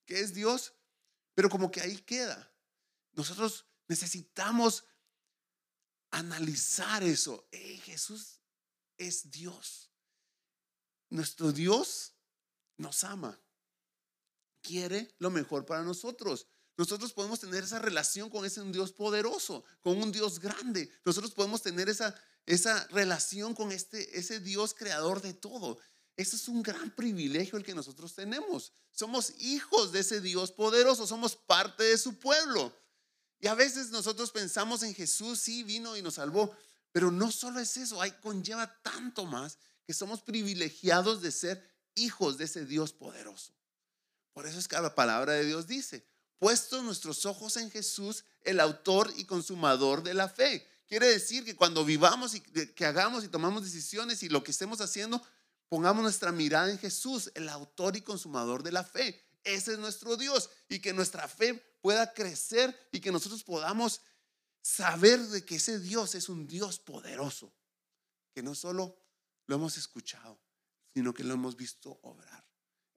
[0.06, 0.72] que es Dios,
[1.36, 2.50] pero como que ahí queda.
[3.12, 4.86] Nosotros necesitamos
[6.14, 7.48] analizar eso.
[7.52, 8.40] Jesús
[8.98, 9.92] es Dios.
[11.10, 12.14] Nuestro Dios
[12.78, 13.40] nos ama.
[14.62, 16.48] Quiere lo mejor para nosotros.
[16.78, 20.90] Nosotros podemos tener esa relación con ese Dios poderoso, con un Dios grande.
[21.06, 25.78] Nosotros podemos tener esa, esa relación con este, ese Dios creador de todo.
[26.16, 28.72] Ese es un gran privilegio el que nosotros tenemos.
[28.92, 32.76] Somos hijos de ese Dios poderoso, somos parte de su pueblo.
[33.44, 36.56] Y a veces nosotros pensamos en Jesús, sí, vino y nos salvó,
[36.94, 41.62] pero no solo es eso, hay conlleva tanto más que somos privilegiados de ser
[41.96, 43.52] hijos de ese Dios poderoso.
[44.32, 46.08] Por eso es que la palabra de Dios dice,
[46.40, 50.66] puestos nuestros ojos en Jesús, el autor y consumador de la fe.
[50.88, 54.80] Quiere decir que cuando vivamos y que hagamos y tomamos decisiones y lo que estemos
[54.80, 55.22] haciendo,
[55.68, 59.22] pongamos nuestra mirada en Jesús, el autor y consumador de la fe.
[59.44, 64.02] Ese es nuestro Dios y que nuestra fe pueda crecer y que nosotros podamos
[64.62, 67.54] saber de que ese Dios es un Dios poderoso,
[68.34, 68.98] que no solo
[69.48, 70.40] lo hemos escuchado,
[70.94, 72.48] sino que lo hemos visto obrar.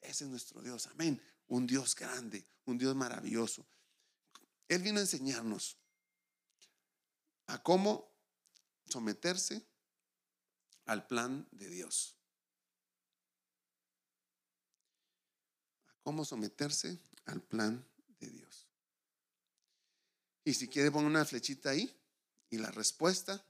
[0.01, 3.67] Ese es nuestro Dios, amén un Dios grande, un Dios maravilloso.
[4.69, 5.77] Él vino a enseñarnos
[7.47, 8.13] a cómo
[8.85, 9.65] someterse
[10.87, 12.16] al plan de Dios.
[16.07, 17.85] Cómo someterse al plan
[18.21, 18.69] de Dios.
[20.45, 21.93] Y si quiere poner una flechita ahí
[22.49, 23.45] y la respuesta,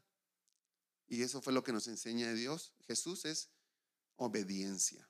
[1.06, 3.50] y eso fue lo que nos enseña Dios, Jesús es
[4.16, 5.06] obediencia.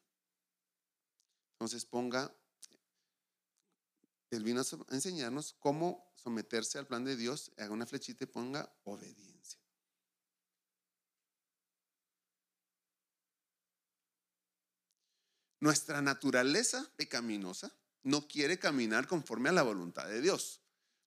[1.52, 2.34] Entonces ponga
[4.30, 8.74] él vino a enseñarnos cómo someterse al plan de Dios, haga una flechita y ponga
[8.82, 9.35] obediencia.
[15.66, 17.72] Nuestra naturaleza pecaminosa
[18.04, 20.60] no quiere caminar conforme a la voluntad de Dios.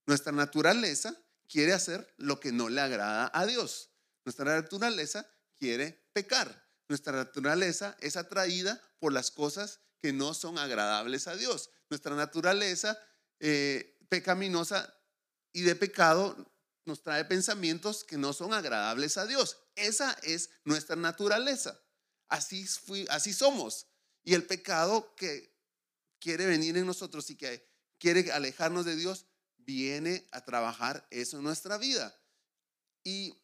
[0.05, 1.15] Nuestra naturaleza
[1.47, 3.91] quiere hacer lo que no le agrada a Dios.
[4.25, 5.25] Nuestra naturaleza
[5.57, 6.67] quiere pecar.
[6.89, 11.69] Nuestra naturaleza es atraída por las cosas que no son agradables a Dios.
[11.89, 12.99] Nuestra naturaleza
[13.39, 14.93] eh, pecaminosa
[15.53, 16.35] y de pecado
[16.83, 19.55] nos trae pensamientos que no son agradables a Dios.
[19.77, 21.79] Esa es nuestra naturaleza.
[22.27, 23.88] Así, fui, así somos.
[24.29, 25.57] Y el pecado que
[26.19, 29.25] quiere venir en nosotros y que quiere alejarnos de Dios,
[29.57, 32.15] viene a trabajar eso en nuestra vida.
[33.03, 33.41] Y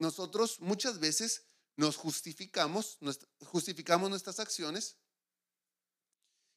[0.00, 1.44] nosotros muchas veces
[1.76, 2.98] nos justificamos,
[3.44, 4.96] justificamos nuestras acciones.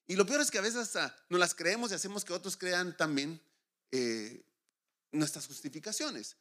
[0.08, 2.58] Y lo peor es que a veces hasta nos las creemos y hacemos que otros
[2.58, 3.40] crean también
[3.92, 4.44] eh,
[5.12, 6.36] nuestras justificaciones.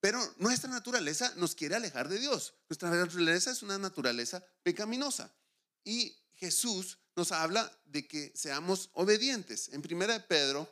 [0.00, 2.52] Pero nuestra naturaleza nos quiere alejar de Dios.
[2.68, 5.34] Nuestra naturaleza es una naturaleza pecaminosa.
[5.82, 9.70] Y Jesús nos habla de que seamos obedientes.
[9.72, 10.70] En 1 Pedro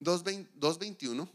[0.00, 1.28] 2.21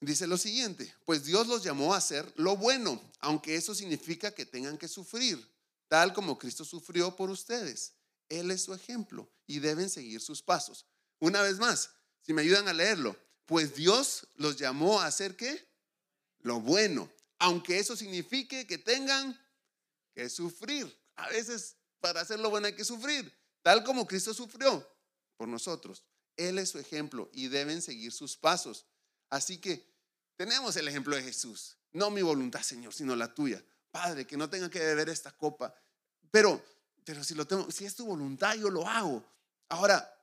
[0.00, 4.46] dice lo siguiente, pues Dios los llamó a hacer lo bueno, aunque eso significa que
[4.46, 5.46] tengan que sufrir,
[5.88, 7.94] tal como Cristo sufrió por ustedes.
[8.28, 10.86] Él es su ejemplo y deben seguir sus pasos.
[11.18, 15.68] Una vez más, si me ayudan a leerlo, pues Dios los llamó a hacer qué?
[16.38, 19.36] Lo bueno, aunque eso signifique que tengan
[20.14, 20.96] que sufrir.
[21.16, 24.86] A veces para hacer lo bueno hay que sufrir, tal como Cristo sufrió
[25.36, 26.04] por nosotros.
[26.36, 28.86] Él es su ejemplo y deben seguir sus pasos.
[29.28, 29.84] Así que
[30.36, 31.76] tenemos el ejemplo de Jesús.
[31.92, 33.62] No mi voluntad, Señor, sino la tuya.
[33.90, 35.74] Padre, que no tenga que beber esta copa.
[36.30, 36.62] Pero,
[37.04, 39.24] pero si, lo tengo, si es tu voluntad, yo lo hago.
[39.68, 40.14] Ahora,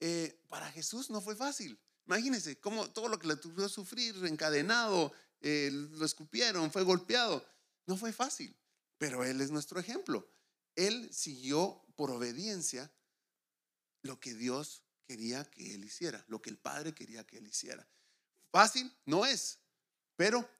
[0.00, 1.78] eh, para Jesús no fue fácil.
[2.06, 5.12] Imagínense cómo todo lo que le tuvo sufrir, encadenado,
[5.48, 7.46] eh, lo escupieron, fue golpeado.
[7.86, 8.52] No fue fácil,
[8.98, 10.28] pero Él es nuestro ejemplo.
[10.74, 12.90] Él siguió por obediencia
[14.02, 17.86] lo que Dios quería que Él hiciera, lo que el Padre quería que Él hiciera.
[18.50, 19.60] Fácil no es,
[20.16, 20.50] pero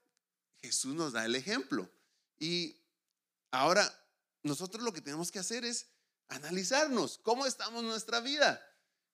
[0.61, 1.91] Jesús nos da el ejemplo.
[2.39, 2.79] Y
[3.51, 3.93] ahora
[4.41, 5.87] nosotros lo que tenemos que hacer es
[6.29, 8.65] analizarnos cómo estamos en nuestra vida.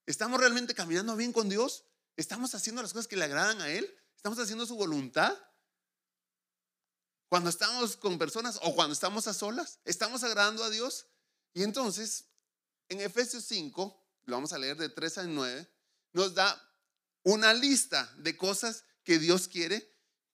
[0.05, 1.83] ¿Estamos realmente caminando bien con Dios?
[2.15, 3.91] ¿Estamos haciendo las cosas que le agradan a Él?
[4.15, 5.35] ¿Estamos haciendo su voluntad?
[7.33, 11.07] Cuando estamos con personas o cuando estamos a solas, ¿estamos agradando a Dios?
[11.55, 12.25] Y entonces,
[12.89, 15.67] en Efesios 5, lo vamos a leer de 3 a 9,
[16.11, 16.61] nos da
[17.23, 19.91] una lista de cosas que Dios quiere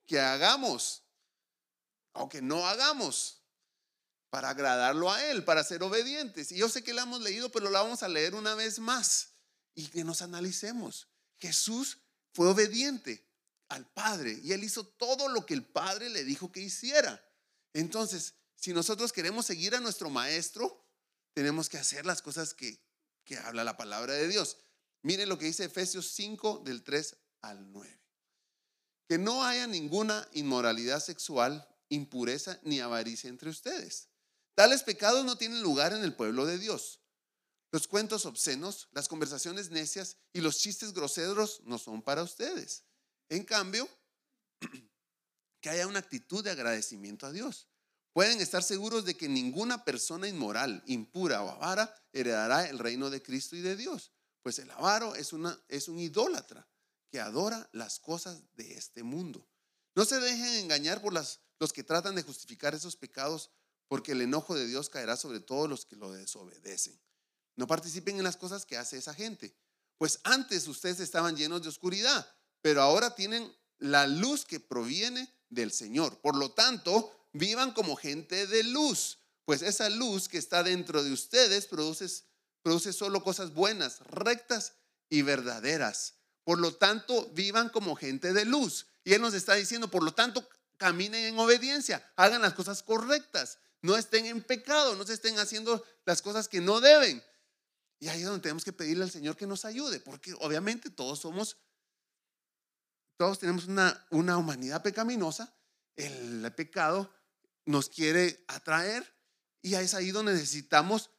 [0.07, 1.03] que hagamos
[2.11, 3.43] o que no hagamos
[4.29, 6.51] para agradarlo a Él, para ser obedientes.
[6.51, 9.35] Y yo sé que la hemos leído, pero la vamos a leer una vez más
[9.73, 11.07] y que nos analicemos.
[11.37, 11.99] Jesús
[12.33, 13.25] fue obediente
[13.69, 17.23] al Padre y Él hizo todo lo que el Padre le dijo que hiciera.
[17.73, 20.85] Entonces, si nosotros queremos seguir a nuestro Maestro,
[21.33, 22.83] tenemos que hacer las cosas que,
[23.23, 24.57] que habla la palabra de Dios.
[25.01, 27.99] Mire lo que dice Efesios 5 del 3 al 9.
[29.07, 34.09] Que no haya ninguna inmoralidad sexual, impureza ni avaricia entre ustedes.
[34.55, 36.99] Tales pecados no tienen lugar en el pueblo de Dios
[37.71, 42.83] los cuentos obscenos, las conversaciones necias y los chistes groseros no son para ustedes.
[43.29, 43.87] En cambio,
[45.61, 47.67] que haya una actitud de agradecimiento a Dios.
[48.13, 53.21] Pueden estar seguros de que ninguna persona inmoral, impura o avara heredará el reino de
[53.21, 54.11] Cristo y de Dios.
[54.41, 56.67] Pues el avaro es, una, un idólatra
[57.11, 59.47] que adora las cosas de este mundo.
[59.95, 63.51] No se dejen engañar por las, los que tratan de justificar esos pecados,
[63.87, 66.99] porque el enojo de Dios caerá sobre todos los que lo desobedecen.
[67.55, 69.55] No participen en las cosas que hace esa gente.
[69.97, 75.71] Pues antes ustedes estaban llenos de oscuridad, pero ahora tienen la luz que proviene del
[75.71, 76.19] Señor.
[76.19, 81.11] Por lo tanto, vivan como gente de luz, pues esa luz que está dentro de
[81.11, 82.07] ustedes produce,
[82.61, 84.73] produce solo cosas buenas, rectas
[85.09, 86.15] y verdaderas.
[86.43, 88.87] Por lo tanto, vivan como gente de luz.
[89.03, 93.59] Y Él nos está diciendo, por lo tanto, caminen en obediencia, hagan las cosas correctas,
[93.81, 97.23] no estén en pecado, no se estén haciendo las cosas que no deben.
[97.99, 101.19] Y ahí es donde tenemos que pedirle al Señor que nos ayude, porque obviamente todos
[101.19, 101.57] somos,
[103.19, 105.53] todos tenemos una, una humanidad pecaminosa,
[105.97, 107.13] el pecado
[107.65, 109.13] nos quiere atraer
[109.61, 111.09] y es ahí donde necesitamos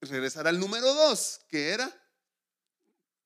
[0.00, 1.92] regresar al número dos, que era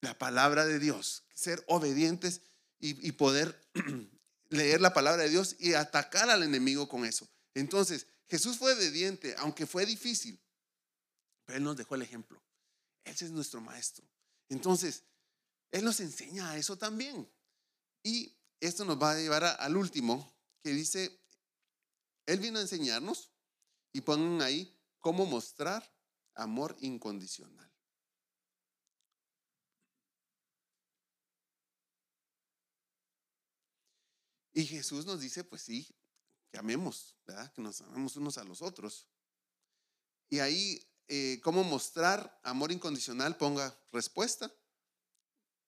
[0.00, 2.40] la palabra de Dios, ser obedientes
[2.80, 3.60] y, y poder
[4.48, 7.28] leer la palabra de Dios y atacar al enemigo con eso.
[7.52, 10.40] Entonces, Jesús fue obediente, aunque fue difícil,
[11.44, 12.42] pero Él nos dejó el ejemplo.
[13.04, 14.08] Ese es nuestro maestro.
[14.48, 15.02] Entonces,
[15.70, 17.28] Él nos enseña a eso también.
[18.06, 20.32] Y esto nos va a llevar al último,
[20.62, 21.20] que dice,
[22.24, 23.32] Él vino a enseñarnos,
[23.92, 25.92] y pongan ahí, cómo mostrar
[26.36, 27.68] amor incondicional.
[34.52, 35.92] Y Jesús nos dice, pues sí,
[36.52, 37.52] que amemos, ¿verdad?
[37.54, 39.08] Que nos amemos unos a los otros.
[40.28, 43.36] Y ahí, eh, ¿cómo mostrar amor incondicional?
[43.36, 44.54] Ponga respuesta,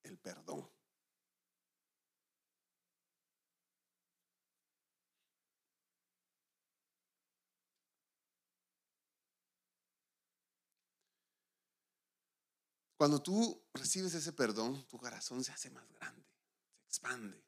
[0.05, 0.70] el perdón.
[12.99, 16.26] Cuando tú recibes ese perdón, tu corazón se hace más grande,
[16.80, 17.40] se expande.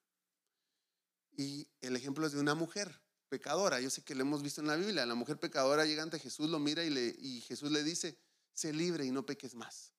[1.36, 3.80] Y el ejemplo es de una mujer pecadora.
[3.80, 5.04] Yo sé que lo hemos visto en la Biblia.
[5.04, 8.16] La mujer pecadora llega ante Jesús, lo mira y, le, y Jesús le dice,
[8.54, 9.92] sé libre y no peques más.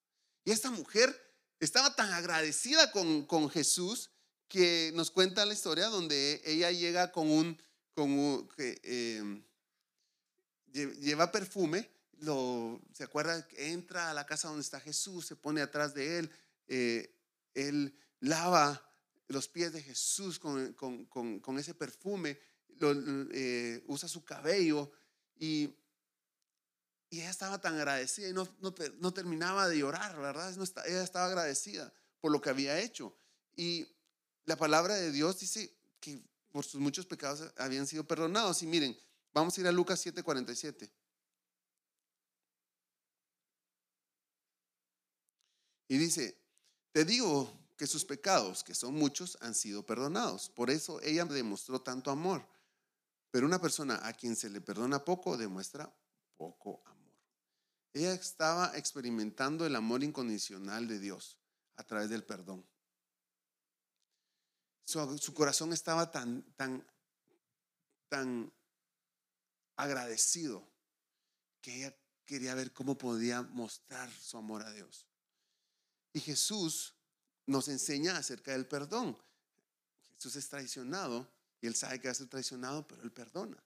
[0.46, 1.14] Y esta mujer
[1.60, 4.10] estaba tan agradecida con, Jesús
[4.48, 7.62] que nos cuenta la historia donde ella llega con un,
[8.56, 9.44] em,
[10.72, 11.92] lleva perfume
[12.94, 16.32] se acuerda, entra a la casa donde está Jesús, se pone atrás de él,
[16.68, 17.16] eh,
[17.56, 18.82] él lava
[19.28, 22.38] los pies de Jesús con, ese perfume,
[22.80, 24.92] eh, usa su cabello
[25.40, 25.76] y,
[27.10, 30.56] y, ella estaba tan agradecida y no, no, terminaba de llorar, ¿verdad?
[30.56, 33.16] No ella estaba agradecida por lo que había hecho.
[33.56, 33.88] Y
[34.46, 38.62] la palabra de Dios dice que por sus muchos pecados habían sido perdonados.
[38.64, 38.98] Y miren,
[39.34, 40.90] vamos a ir a Lucas 7:47.
[45.92, 46.42] Y dice,
[46.94, 50.50] te digo que sus pecados, que son muchos, han sido perdonados.
[50.50, 52.48] Por eso ella demostró tanto amor.
[53.30, 55.94] Pero una persona a quien se le perdona poco demuestra
[56.38, 57.14] poco amor.
[57.92, 61.38] Ella estaba experimentando el amor incondicional de Dios
[61.76, 62.66] a través del perdón.
[64.86, 66.88] Su, su corazón estaba tan, tan,
[68.08, 68.50] tan
[69.76, 70.66] agradecido
[71.60, 75.11] que ella quería ver cómo podía mostrar su amor a Dios.
[76.14, 76.96] Y Jesús
[77.46, 79.18] nos enseña acerca del perdón.
[80.16, 81.32] Jesús es traicionado
[81.62, 83.62] y él sabe que va a ser traicionado, pero él perdona.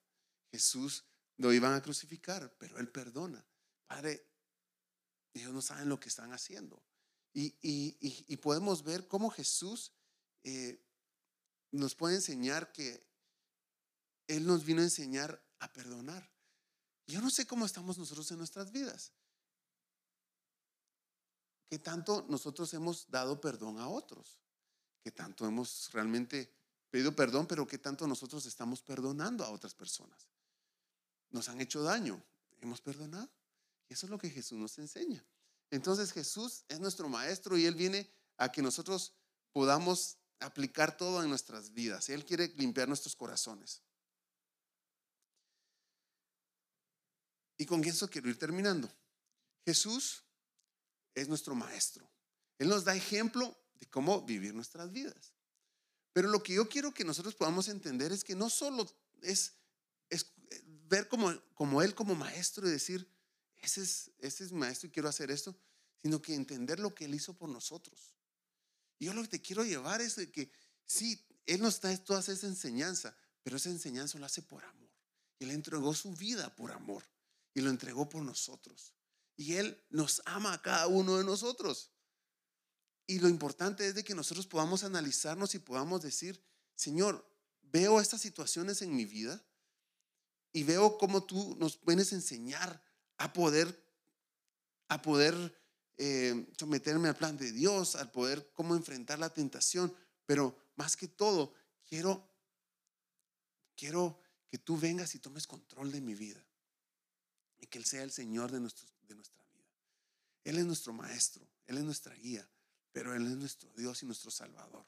[0.51, 1.03] Jesús
[1.37, 3.45] lo iban a crucificar, pero él perdona.
[3.87, 4.25] Padre,
[5.33, 6.81] ellos no saben lo que están haciendo.
[7.33, 9.91] Y, podemos ver cómo Jesús
[10.43, 10.81] eh,
[11.71, 13.05] nos puede enseñar que
[14.27, 16.31] Él nos vino a enseñar a perdonar.
[17.07, 19.11] Yo no sé cómo estamos nosotros en nuestras vidas
[21.69, 24.39] que tanto nosotros hemos dado perdón a otros,
[25.03, 26.53] que tanto hemos realmente
[26.89, 30.27] pedido perdón, pero que tanto nosotros estamos perdonando a otras personas.
[31.29, 32.23] Nos han hecho daño,
[32.61, 33.29] hemos perdonado.
[33.89, 35.23] Y eso es lo que Jesús nos enseña.
[35.71, 39.13] Entonces Jesús es nuestro maestro y Él viene a que nosotros
[39.51, 42.09] podamos aplicar todo en nuestras vidas.
[42.09, 43.81] Él quiere limpiar nuestros corazones.
[47.57, 48.91] Y con eso quiero ir terminando.
[49.65, 50.24] Jesús
[51.15, 52.07] es nuestro maestro.
[52.59, 55.33] Él nos da ejemplo de cómo vivir nuestras vidas.
[56.13, 58.87] Pero lo que yo quiero que nosotros podamos entender es que no solo
[59.21, 59.53] es,
[60.87, 63.09] ver como, como Él como maestro y decir,
[63.57, 65.55] ese es, ese es maestro y quiero hacer esto,
[66.01, 68.15] sino que entender lo que Él hizo por nosotros.
[68.99, 70.51] Y yo lo que te quiero llevar es que
[70.85, 74.89] sí, Él nos da toda esa enseñanza, pero esa enseñanza lo hace por amor.
[75.39, 77.03] Él entregó su vida por amor
[77.53, 78.93] y lo entregó por nosotros.
[79.35, 81.91] Y Él nos ama a cada uno de nosotros.
[83.07, 86.43] Y lo importante es de que nosotros podamos analizarnos y podamos decir,
[86.75, 87.29] Señor,
[87.61, 89.45] veo estas situaciones en mi vida
[90.51, 92.81] y veo cómo tú nos puedes enseñar
[93.17, 93.83] a poder,
[94.87, 95.35] a poder
[95.97, 99.93] eh, someterme al plan de Dios, al poder cómo enfrentar la tentación.
[100.25, 101.53] Pero más que todo,
[101.87, 102.27] quiero,
[103.75, 104.19] quiero
[104.49, 106.43] que tú vengas y tomes control de mi vida
[107.59, 109.65] y que Él sea el Señor de nuestros de nuestra vida.
[110.43, 112.47] Él es nuestro maestro, Él es nuestra guía,
[112.91, 114.85] pero Él es nuestro Dios y nuestro Salvador.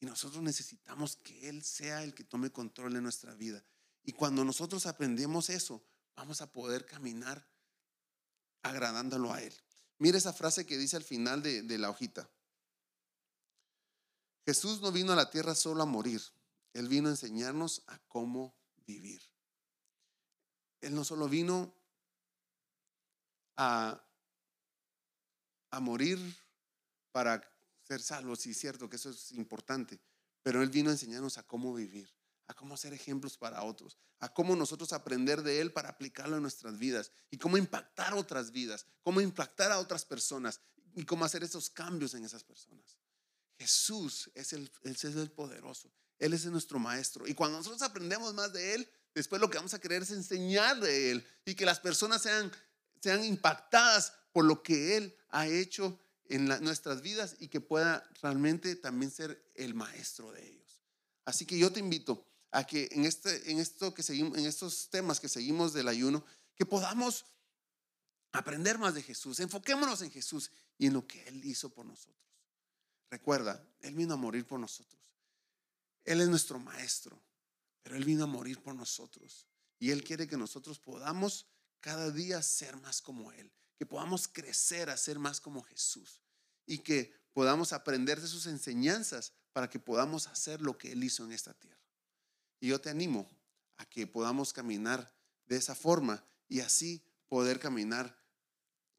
[0.00, 3.64] Y nosotros necesitamos que Él sea el que tome control de nuestra vida.
[4.04, 5.82] Y cuando nosotros aprendemos eso,
[6.16, 7.46] vamos a poder caminar
[8.62, 9.54] agradándolo a Él.
[9.98, 12.28] Mira esa frase que dice al final de, de la hojita.
[14.44, 16.20] Jesús no vino a la tierra solo a morir,
[16.74, 18.54] Él vino a enseñarnos a cómo
[18.86, 19.22] vivir.
[20.80, 21.74] Él no solo vino
[23.56, 24.00] a,
[25.80, 26.18] morir
[27.10, 27.42] para
[27.82, 30.00] ser salvos, sí cierto que eso es importante,
[30.42, 32.08] pero Él vino a enseñarnos a cómo vivir,
[32.46, 36.42] a cómo ser ejemplos para otros, a cómo nosotros aprender de Él para aplicarlo en
[36.42, 40.60] nuestras vidas y cómo impactar otras vidas, cómo impactar a otras personas
[40.94, 42.98] y cómo hacer esos cambios en esas personas.
[43.58, 48.52] Jesús es el, es el poderoso, Él es nuestro maestro y cuando nosotros aprendemos más
[48.52, 51.80] de Él, después lo que vamos a querer es enseñar de Él y que las
[51.80, 52.52] personas sean
[53.04, 58.76] sean impactadas por lo que Él ha hecho en nuestras vidas y que pueda realmente
[58.76, 60.80] también ser el maestro de ellos.
[61.26, 64.88] Así que yo te invito a que en, este, en, esto que seguimos, en estos
[64.88, 66.24] temas que seguimos del ayuno,
[66.56, 67.26] que podamos
[68.32, 72.16] aprender más de Jesús, enfoquémonos en Jesús y en lo que Él hizo por nosotros.
[73.10, 75.02] Recuerda, Él vino a morir por nosotros.
[76.04, 77.22] Él es nuestro maestro,
[77.82, 79.46] pero Él vino a morir por nosotros.
[79.78, 81.46] Y Él quiere que nosotros podamos
[81.84, 86.22] cada día ser más como Él, que podamos crecer a ser más como Jesús
[86.64, 91.26] y que podamos aprender de sus enseñanzas para que podamos hacer lo que Él hizo
[91.26, 91.86] en esta tierra.
[92.58, 93.30] Y yo te animo
[93.76, 95.14] a que podamos caminar
[95.44, 98.18] de esa forma y así poder caminar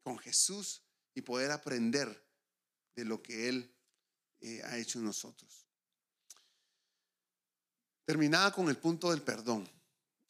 [0.04, 2.24] con Jesús y poder aprender
[2.94, 3.74] de lo que Él
[4.38, 5.66] eh, ha hecho en nosotros.
[8.04, 9.68] Terminaba con el punto del perdón.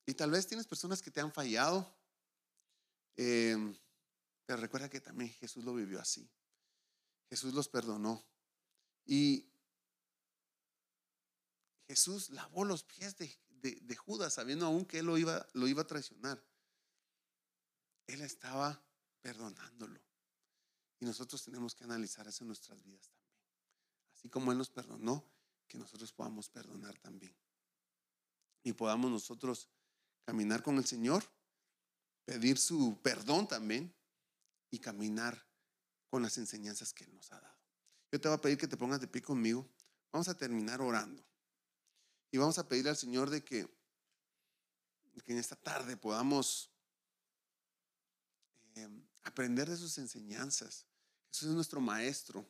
[0.07, 1.96] Y tal vez tienes personas que te han fallado,
[3.17, 3.77] em,
[4.45, 6.31] pero recuerda que también Jesús lo vivió así.
[7.29, 8.25] Jesús los perdonó.
[9.05, 9.49] Y
[11.89, 15.87] Jesús lavó los pies de, Judas, sabiendo aún que él lo iba, lo iba a
[15.87, 16.43] traicionar.
[18.07, 18.81] Él estaba
[19.21, 20.01] perdonándolo.
[21.01, 23.27] Y nosotros tenemos que analizar eso en nuestras vidas también.
[24.15, 25.25] Así como Él nos perdonó,
[25.69, 27.37] que nosotros podamos perdonar también.
[28.63, 29.69] Y podamos nosotros
[30.25, 31.25] caminar con el Señor,
[32.27, 33.95] pedir su perdón también
[34.71, 35.47] y caminar
[36.11, 37.57] con las enseñanzas que Él nos ha dado.
[38.13, 39.67] Yo te voy a pedir que te pongas de pie conmigo.
[40.13, 41.25] Vamos a terminar orando.
[42.31, 43.67] Y vamos a pedirle al Señor de que,
[45.25, 46.71] que en esta tarde podamos
[48.75, 48.89] eh,
[49.23, 50.85] aprender de sus enseñanzas.
[51.31, 52.47] Jesús es nuestro maestro.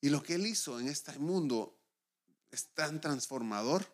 [0.00, 1.78] Y lo que Él hizo en este mundo
[2.50, 3.86] es tan transformador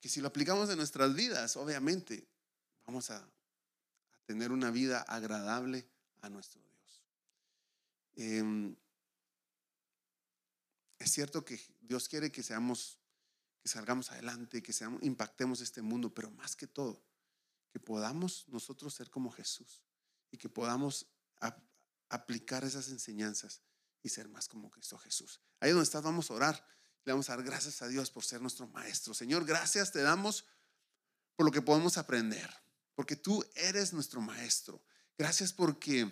[0.00, 2.28] que si lo aplicamos en nuestras vidas, obviamente
[2.84, 3.26] vamos a,
[4.26, 5.88] tener una vida agradable
[6.20, 7.04] a nuestro Dios.
[8.16, 8.76] Em,
[10.98, 12.98] es cierto que Dios quiere que seamos,
[13.62, 17.02] que salgamos adelante, que seamos, impactemos este mundo, pero más que todo,
[17.72, 19.82] que podamos nosotros ser como Jesús
[20.30, 21.06] y que podamos
[22.08, 23.62] aplicar esas enseñanzas
[24.02, 25.40] y ser más como Cristo Jesús.
[25.60, 26.66] Ahí donde estás, vamos a orar.
[27.04, 29.14] Le vamos a dar gracias a Dios por ser nuestro maestro.
[29.14, 30.44] Señor, gracias te damos
[31.36, 32.50] por lo que podemos aprender,
[32.96, 34.82] porque tú eres nuestro maestro.
[35.16, 36.10] Gracias porque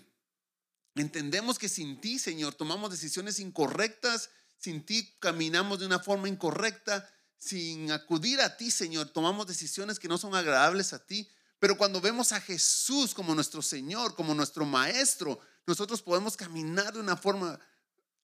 [0.95, 7.11] entendemos que sin ti, Señor, tomamos decisiones incorrectas, sin ti caminamos de una forma incorrecta,
[7.37, 11.29] sin acudir a ti, Señor, tomamos decisiones que no son agradables a ti.
[11.59, 17.01] Pero cuando vemos a Jesús como nuestro Señor, como nuestro Maestro, nosotros podemos caminar de
[17.01, 17.59] una forma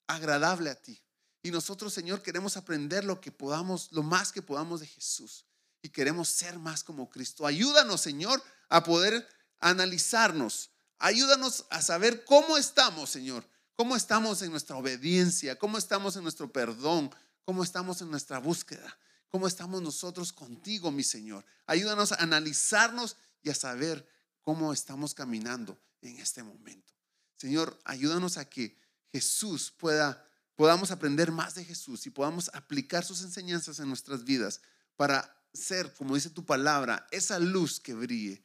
[0.07, 1.01] agradable a ti.
[1.43, 5.45] Y nosotros, Señor, queremos aprender lo que podamos, lo más que podamos de Jesús.
[5.81, 7.45] Y queremos ser más como Cristo.
[7.45, 9.27] Ayúdanos, Señor, a poder
[9.59, 10.71] analizarnos.
[10.99, 13.45] Ayúdanos a saber cómo estamos, Señor.
[13.75, 17.09] Cómo estamos en nuestra obediencia, cómo estamos en nuestro perdón,
[17.45, 18.95] cómo estamos en nuestra búsqueda,
[19.29, 21.43] cómo estamos nosotros contigo, mi Señor.
[21.65, 24.07] Ayúdanos a analizarnos y a saber
[24.41, 26.93] cómo estamos caminando en este momento.
[27.37, 28.77] Señor, ayúdanos a que
[29.11, 34.61] Jesús pueda, podamos aprender más de Jesús y podamos aplicar sus enseñanzas en nuestras vidas
[34.95, 38.43] para ser, como dice tu palabra, esa luz que brille,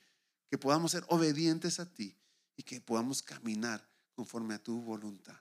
[0.50, 2.16] que podamos ser obedientes a ti
[2.57, 5.40] y que podamos caminar conforme a tu voluntad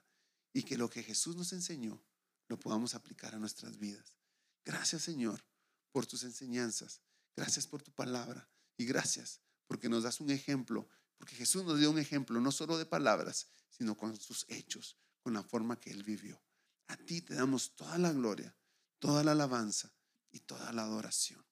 [0.52, 2.02] y que lo que Jesús nos enseñó
[2.48, 4.16] lo podamos aplicar a nuestras vidas.
[4.64, 5.44] Gracias Señor
[5.92, 7.00] por tus enseñanzas,
[7.34, 10.88] gracias por tu palabra y gracias porque nos das un ejemplo,
[11.18, 15.34] porque Jesús nos dio un ejemplo no solo de palabras, sino con sus hechos con
[15.34, 16.40] la forma que Él vivió.
[16.88, 18.56] A ti te damos toda la gloria,
[19.00, 19.92] toda la alabanza
[20.30, 21.44] y toda la adoración.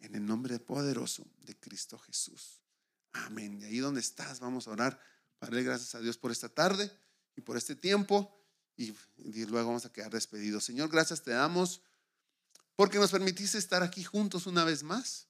[0.00, 2.60] En el nombre poderoso de Cristo Jesús.
[3.12, 3.58] Amén.
[3.60, 5.00] Y ahí donde estás, vamos a orar.
[5.38, 6.90] Padre, gracias a Dios por esta tarde
[7.36, 8.34] y por este tiempo.
[8.76, 8.94] Y,
[9.46, 10.64] luego vamos a quedar despedidos.
[10.64, 11.82] Señor, gracias te damos
[12.76, 15.26] porque nos permitiste estar aquí juntos una vez más.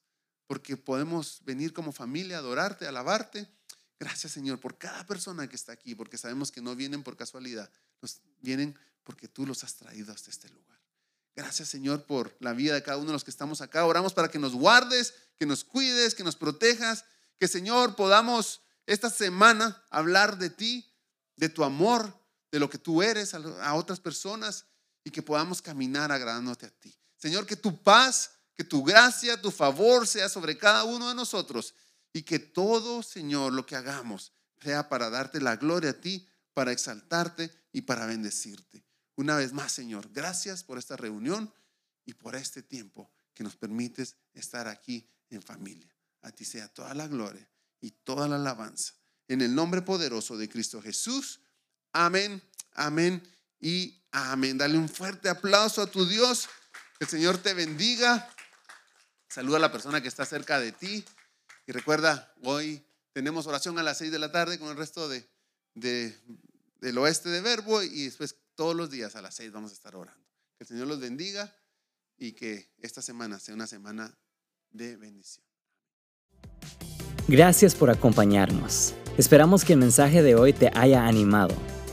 [0.47, 3.49] Porque podemos venir como familia, adorarte, alabarte
[3.99, 7.71] Gracias Señor por cada persona que está aquí, porque sabemos que no vienen por casualidad,
[8.01, 10.78] nos vienen porque tú los has traído hasta este lugar.
[11.39, 13.85] Gracias Señor por la vida de cada uno de los que estamos acá.
[13.85, 17.05] Oramos para que nos guardes, que nos cuides, que nos protejas,
[17.39, 20.93] que Señor podamos esta semana hablar de ti,
[21.37, 22.13] de tu amor,
[22.51, 24.65] de lo que tú eres a, otras personas
[25.05, 26.99] y que podamos caminar agradándote a ti.
[27.17, 31.73] Señor, que tu paz, que tu gracia, tu favor sea sobre cada uno de nosotros
[32.13, 36.73] y que todo, Señor, lo que hagamos sea para darte la gloria a ti, para
[36.73, 38.88] exaltarte y para bendecirte.
[39.19, 41.53] Una vez más, Señor, gracias por esta reunión
[42.05, 45.93] y por este tiempo que nos permites estar aquí en familia.
[46.23, 47.45] A ti sea toda la gloria
[47.81, 48.95] y toda la alabanza.
[49.27, 51.41] en el nombre poderoso de Cristo Jesús.
[51.93, 52.41] Amén,
[52.75, 53.21] amén
[53.61, 54.57] y amén.
[54.57, 56.49] Dale un fuerte aplauso a tu Dios.
[56.97, 58.33] Que el Señor te bendiga.
[59.29, 61.05] Saluda a la persona que está cerca de ti.
[61.67, 65.29] Y recuerda, hoy tenemos oración a las seis de la tarde con el resto de,
[65.75, 69.95] del oeste de Verbo y después todos los días a las seis vamos a estar
[69.95, 70.27] orando.
[70.57, 71.55] Que el Señor los bendiga
[72.17, 74.19] y que esta semana sea una semana
[74.71, 75.47] de bendición.
[77.29, 78.95] Gracias por acompañarnos.
[79.17, 81.55] Esperamos que el mensaje de hoy te haya animado.